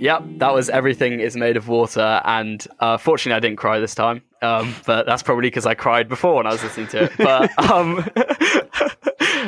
[0.00, 3.94] Yep, that was everything is made of water, and uh, fortunately, I didn't cry this
[3.94, 4.22] time.
[4.42, 7.12] Um, but that's probably because I cried before when I was listening to it.
[7.18, 8.08] But um,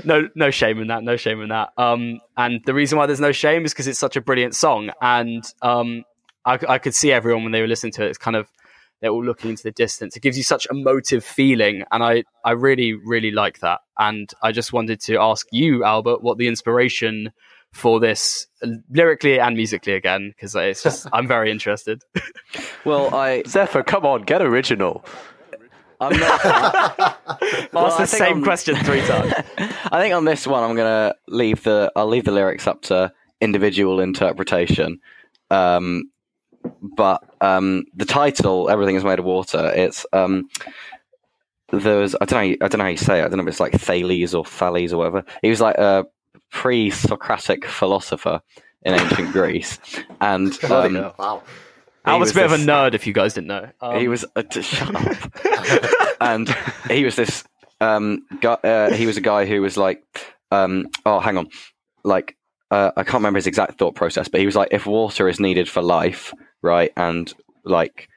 [0.05, 1.03] no, no shame in that.
[1.03, 1.71] No shame in that.
[1.79, 4.91] Um, and the reason why there's no shame is because it's such a brilliant song,
[5.01, 6.05] and um,
[6.45, 8.11] I, I could see everyone when they were listening to it.
[8.11, 8.49] It's kind of
[9.01, 10.17] they're all looking into the distance.
[10.17, 13.81] It gives you such emotive feeling, and I, I really, really like that.
[13.99, 17.33] And I just wanted to ask you, Albert, what the inspiration
[17.73, 18.47] for this
[18.91, 22.03] lyrically and musically again because it's just I'm very interested.
[22.85, 25.05] Well, I Zephyr, come on, get original.
[26.01, 26.45] I'm not.
[27.73, 29.33] Well, Ask the same I'm- question three times.
[29.57, 33.13] I think on this one, I'm gonna leave the I'll leave the lyrics up to
[33.41, 34.99] individual interpretation.
[35.51, 36.11] Um,
[36.97, 40.49] but um, the title, "Everything is Made of Water," it's um,
[41.71, 43.25] there was I don't know I don't know how you say it.
[43.25, 45.25] I don't know if it's like Thales or Thales or whatever.
[45.41, 46.05] He was like a
[46.53, 48.41] pre-Socratic philosopher
[48.83, 49.79] in ancient Greece,
[50.21, 51.43] and um, hell, wow.
[52.05, 53.69] I was was a bit of a nerd if you guys didn't know.
[53.81, 56.17] Um, he was uh, t- shut up.
[56.21, 56.49] and
[56.89, 57.45] he was this
[57.81, 60.03] um guy, uh, he was a guy who was like
[60.51, 61.49] um oh hang on
[62.05, 62.37] like
[62.71, 65.39] uh, I can't remember his exact thought process but he was like if water is
[65.39, 66.33] needed for life
[66.63, 67.33] right and
[67.65, 68.09] like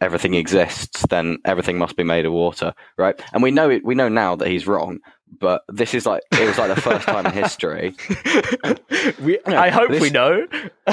[0.00, 3.94] everything exists then everything must be made of water right and we know it we
[3.94, 4.98] know now that he's wrong
[5.40, 7.94] but this is like it was like the first time in history
[9.22, 10.46] we, No, I hope this- we know.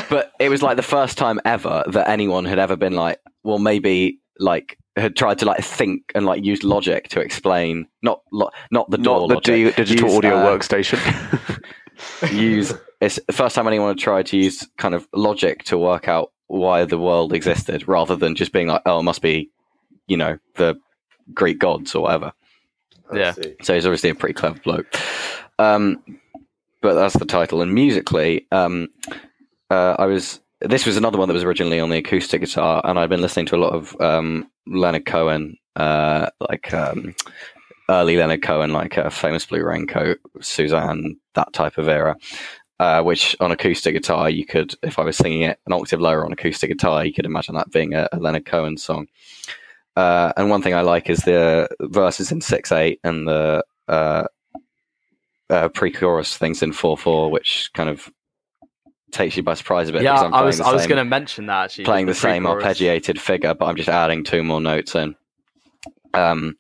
[0.10, 3.60] but it was like the first time ever that anyone had ever been like, well,
[3.60, 8.50] maybe like had tried to like think and like use logic to explain not lo-
[8.72, 11.62] not the door Not the logic, di- digital use, audio uh, workstation.
[12.32, 16.08] use it's the first time anyone had tried to use kind of logic to work
[16.08, 19.50] out why the world existed rather than just being like, oh, it must be,
[20.08, 20.76] you know, the
[21.34, 22.32] Greek gods or whatever.
[23.16, 23.32] I Yeah.
[23.34, 23.56] see.
[23.62, 24.88] So he's obviously a pretty clever bloke.
[25.60, 26.02] Um,
[26.82, 27.62] but that's the title.
[27.62, 28.90] And musically, um,
[29.70, 30.40] uh, I was.
[30.62, 33.48] This was another one that was originally on the acoustic guitar, and I'd been listening
[33.48, 37.14] to a lot of um, Leonard Cohen, uh, like um,
[37.90, 42.16] early Leonard Cohen, like uh, famous Blue Raincoat, Suzanne, that type of era.
[42.80, 46.26] Uh, which on acoustic guitar, you could, if I was singing it an octave lower
[46.26, 49.08] on acoustic guitar, you could imagine that being a, a Leonard Cohen song.
[49.96, 54.24] Uh, and one thing I like is the verses in six eight and the uh,
[55.50, 58.12] uh, pre-chorus things in four four, which kind of
[59.12, 60.02] takes you by surprise a bit.
[60.02, 61.86] yeah, I'm I was I was going to mention that actually.
[61.86, 65.16] playing the, same arpeggiated figure, but I'm just adding two more notes in.
[66.14, 66.58] Um,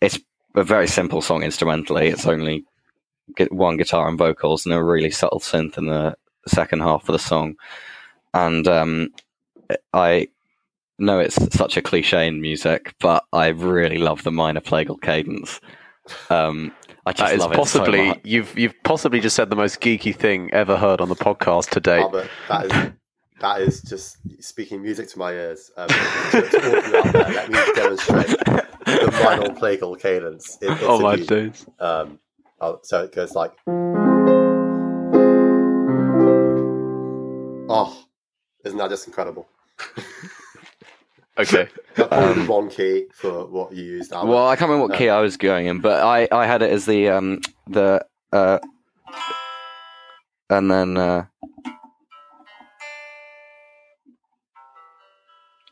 [0.00, 0.18] it's
[0.54, 2.08] a very simple song instrumentally.
[2.08, 2.64] It's only
[3.50, 7.18] one guitar and vocals, and a really subtle synth in the second half of the
[7.18, 7.56] song.
[8.32, 9.08] And um,
[9.92, 10.28] I
[10.98, 15.60] know it's such a cliche in music, but I really love the minor plagal cadence.
[16.30, 16.72] Um,
[17.06, 18.20] I just that is love it so possibly much.
[18.24, 21.80] you've you've possibly just said the most geeky thing ever heard on the podcast to
[21.80, 22.00] date.
[22.00, 22.92] Albert, that is
[23.40, 25.70] that is just speaking music to my ears.
[25.76, 30.58] Um, to, to all of you out there, let me demonstrate the minor plagal cadence.
[30.62, 31.28] It, it's oh my beaut.
[31.28, 31.66] days!
[31.78, 32.18] Um,
[32.60, 33.52] oh, so it goes like,
[37.68, 38.04] oh,
[38.64, 39.48] isn't that just incredible?
[41.36, 44.12] Okay, That's probably Um, the wrong key for what you used.
[44.12, 44.30] Albert.
[44.30, 44.98] Well, I can't remember what No.
[44.98, 48.58] key I was going in, but I, I had it as the um the uh
[50.50, 51.24] and then uh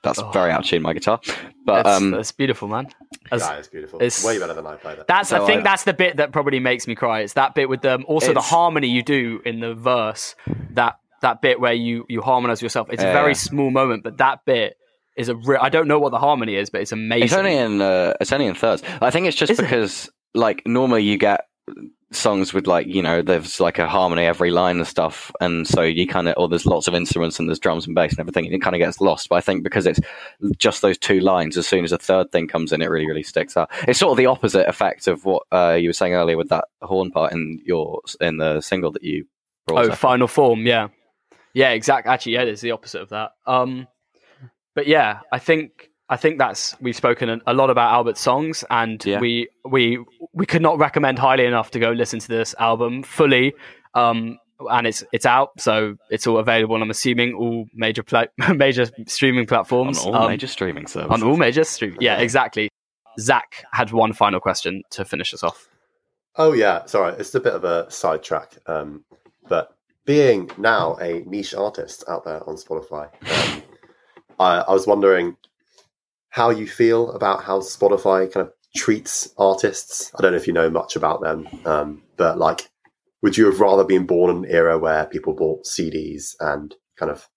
[0.03, 0.31] that's Oh.
[0.33, 1.21] very out of tune my guitar.
[1.65, 2.89] But That's, um that's beautiful, man.
[3.31, 3.99] That's, that is beautiful.
[4.01, 5.07] it's- Way better than I played it.
[5.07, 7.21] that's So I think I- that's the bit that probably makes me cry.
[7.21, 8.05] It's that bit with them.
[8.09, 10.35] Also, the harmony you do in the verse.
[10.71, 12.89] That that bit where you you harmonize yourself.
[12.91, 13.35] It's a very yeah.
[13.35, 14.77] small moment, but that bit
[15.17, 15.37] is a.
[15.37, 17.25] Re- I don't know what the harmony is, but it's amazing.
[17.25, 18.83] it's only in uh, it's only in thirds.
[19.01, 19.63] I think it's just Is it?
[19.63, 21.47] because like normally you get
[22.11, 25.81] songs with like you know there's like a harmony every line and stuff and so
[25.81, 28.45] you kind of or there's lots of instruments and there's drums and bass and everything
[28.45, 29.99] and it kind of gets lost but i think because it's
[30.59, 33.23] just those two lines as soon as a third thing comes in it really really
[33.23, 36.37] sticks out it's sort of the opposite effect of what uh, you were saying earlier
[36.37, 39.25] with that horn part in your in the single that you
[39.67, 39.97] brought Oh, up.
[39.99, 40.89] final form, yeah,
[41.55, 42.13] yeah, exactly.
[42.13, 43.31] Actually, yeah, it is the opposite of that.
[43.47, 43.87] Um,
[44.75, 48.65] but yeah, I think I think that's we've spoken a- a lot about Albert's songs,
[48.71, 49.19] and Yeah.
[49.21, 49.99] we we
[50.33, 53.55] we could not recommend highly enough to go listen to this album fully.
[53.95, 54.39] Um,
[54.71, 56.81] and it's it's out, so it's all available.
[56.81, 61.23] I'm assuming all major pla- major streaming on platforms, all um, major streaming services.
[61.23, 61.97] on all major stream.
[62.01, 62.69] Yeah, exactly.
[63.19, 65.69] Zach had one final question to finish us off.
[66.37, 68.57] Oh yeah, sorry, it's a bit of a sidetrack.
[68.67, 69.05] Um,
[69.49, 69.75] but
[70.07, 73.09] being now a niche artist out there on Spotify,
[73.57, 73.62] um,
[74.43, 75.37] I, I was wondering
[76.31, 80.11] how you feel about how Spotify kind of treats artists.
[80.19, 82.71] I don't know if you know much about them, um, but like,
[83.23, 87.11] would you have rather been born in an era where people bought CDs and kind
[87.11, 87.29] of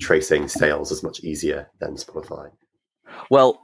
[0.00, 2.50] tracing sales is much easier than Spotify?
[3.30, 3.60] Well,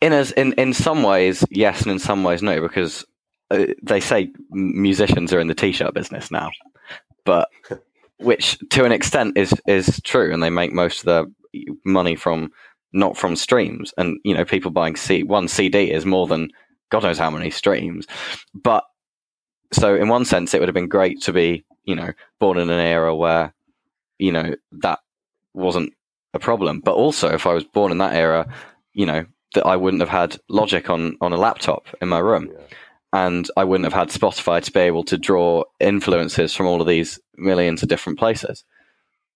[0.00, 3.04] in as in in some ways, yes, and in some ways, no, because
[3.50, 6.50] uh, they say musicians are in the t-shirt business now,
[7.24, 7.48] but
[8.18, 11.26] which to an extent is is true, and they make most of their
[11.84, 12.50] money from
[12.92, 16.50] not from streams, and you know, people buying C one CD is more than
[16.90, 18.06] God knows how many streams,
[18.54, 18.84] but
[19.72, 22.70] so in one sense, it would have been great to be you know born in
[22.70, 23.52] an era where
[24.18, 25.00] you know that
[25.52, 25.92] wasn't
[26.34, 26.80] a problem.
[26.80, 28.46] But also, if I was born in that era,
[28.92, 32.50] you know, that I wouldn't have had Logic on on a laptop in my room,
[33.14, 36.88] and I wouldn't have had Spotify to be able to draw influences from all of
[36.88, 38.64] these millions of different places.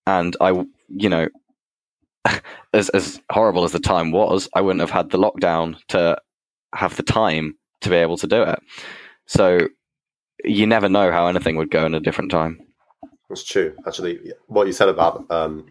[0.04, 0.50] And I,
[0.88, 1.28] you know,
[2.74, 6.18] as as horrible as the time was, I wouldn't have had the lockdown to
[6.74, 8.58] have the time to be able to do it.
[9.26, 9.68] So
[10.42, 12.58] you never know how anything would go in a different time.
[13.28, 13.76] That's true.
[13.86, 14.18] Actually,
[14.48, 15.66] what you said about um,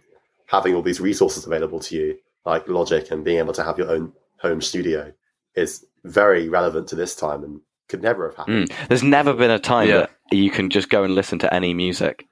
[0.45, 3.91] having all these resources available to you, like Logic, and being able to have your
[3.91, 5.11] own home studio,
[5.55, 7.59] is very relevant to this time and
[7.89, 8.69] could never have happened.
[8.69, 8.87] Mm.
[8.87, 10.07] There's never been a time Yeah.
[10.31, 12.25] that you can just go and listen to any music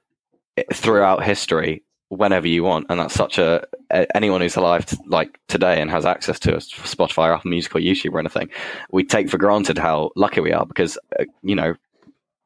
[0.72, 5.38] throughout history whenever you want, and that's such a, a anyone who's alive t- like
[5.48, 8.48] today and has access to us, Spotify, or Apple Music, or YouTube, or anything.
[8.92, 11.74] We take for granted how lucky we are because uh, you know,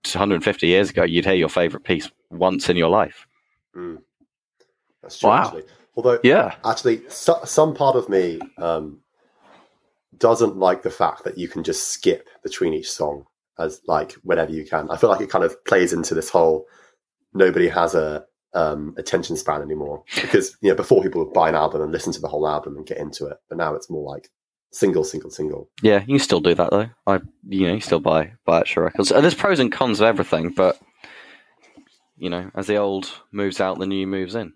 [0.05, 3.27] 150 years ago, you'd hear your favorite piece once in your life.
[3.77, 3.99] Mm.
[5.03, 5.29] That's true.
[5.31, 5.45] Wow.
[5.45, 5.65] Actually,
[5.97, 6.55] although Yeah.
[6.65, 9.01] actually, so, some part of me um,
[10.21, 13.25] doesn't like the fact that you can just skip between each song
[13.59, 14.91] as like whenever you can.
[14.91, 16.67] I feel like it kind of plays into this whole
[17.33, 21.55] nobody has a um, attention span anymore because you know before people would buy an
[21.55, 24.11] album and listen to the whole album and get into it, but now it's more
[24.11, 24.29] like
[24.73, 25.69] single, single, single.
[25.83, 26.91] Yeah, you can still do that though.
[27.07, 29.13] I, you know, you still buy buy extra records.
[29.13, 30.81] And there's pros and cons of everything, but
[32.17, 34.53] you know, as the old moves out, the new moves in.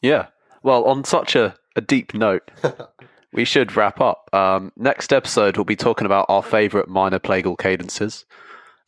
[0.00, 0.28] Yeah.
[0.62, 2.50] Well, on such a, a deep note,
[3.32, 4.28] we should wrap up.
[4.32, 8.24] Um, next episode, we'll be talking about our favourite minor plagal cadences.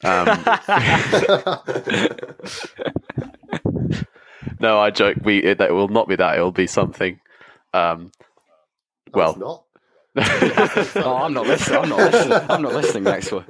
[0.04, 0.26] Um,
[4.60, 5.18] no, I joke.
[5.22, 6.38] We it, that will not be that.
[6.38, 7.20] It will be something.
[7.72, 8.12] Um,
[9.12, 9.36] Well.
[9.36, 9.64] not.
[10.96, 11.78] oh, I'm not listening.
[11.78, 12.50] I'm not listening.
[12.50, 13.46] I'm not listening next one.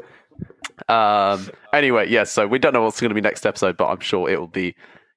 [0.88, 2.30] um, anyway, yes.
[2.30, 4.46] so we don't know what's going to be next episode, but I'm sure it will
[4.46, 4.76] be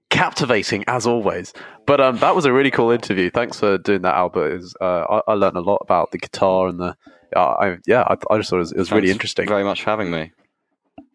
[0.10, 1.53] captivating as always.
[1.86, 3.30] But um, that was a really cool interview.
[3.30, 4.56] Thanks for doing that, Albert.
[4.56, 6.95] Was, uh, I, I learned a lot about the guitar and the.
[7.36, 9.47] Uh, I, yeah, I, I just thought it was, it was really interesting.
[9.47, 10.32] Very much for having me.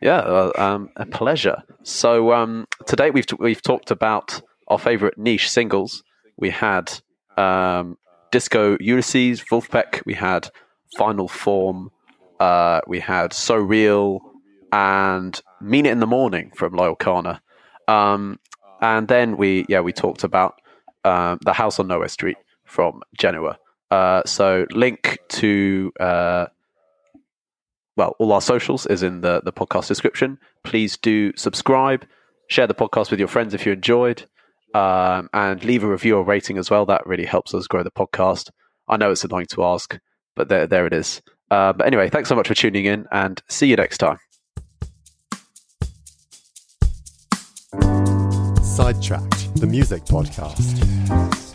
[0.01, 1.63] Yeah, uh, um, a pleasure.
[1.83, 6.03] So um, today we've t- we've talked about our favorite niche singles.
[6.37, 6.93] We had
[7.37, 7.97] um,
[8.31, 10.03] Disco Ulysses, Vulfpeck.
[10.07, 10.49] We had
[10.97, 11.91] Final Form.
[12.39, 14.21] Uh, we had So Real
[14.73, 17.41] and Mean It in the Morning from Loyle Carner.
[17.89, 18.39] Um,
[18.81, 20.61] and then we yeah we talked about
[21.05, 23.57] um, the House on Nowhere Street from Genower.
[23.91, 26.47] Uh, so link to uh,
[27.97, 30.39] well, all our socials is in the, the podcast description.
[30.65, 32.07] Please do subscribe,
[32.49, 34.25] share the podcast with your friends if you enjoyed,
[34.75, 36.87] um, and leave a review or rating as well.
[36.87, 38.51] That really helps us grow the podcast.
[38.89, 39.99] I know it's annoying to ask,
[40.35, 41.21] but there, there it is.
[41.51, 44.19] Uh, but anyway, thanks so much for tuning in, and see you next time.
[48.81, 51.50] Sidetracked, the music podcast.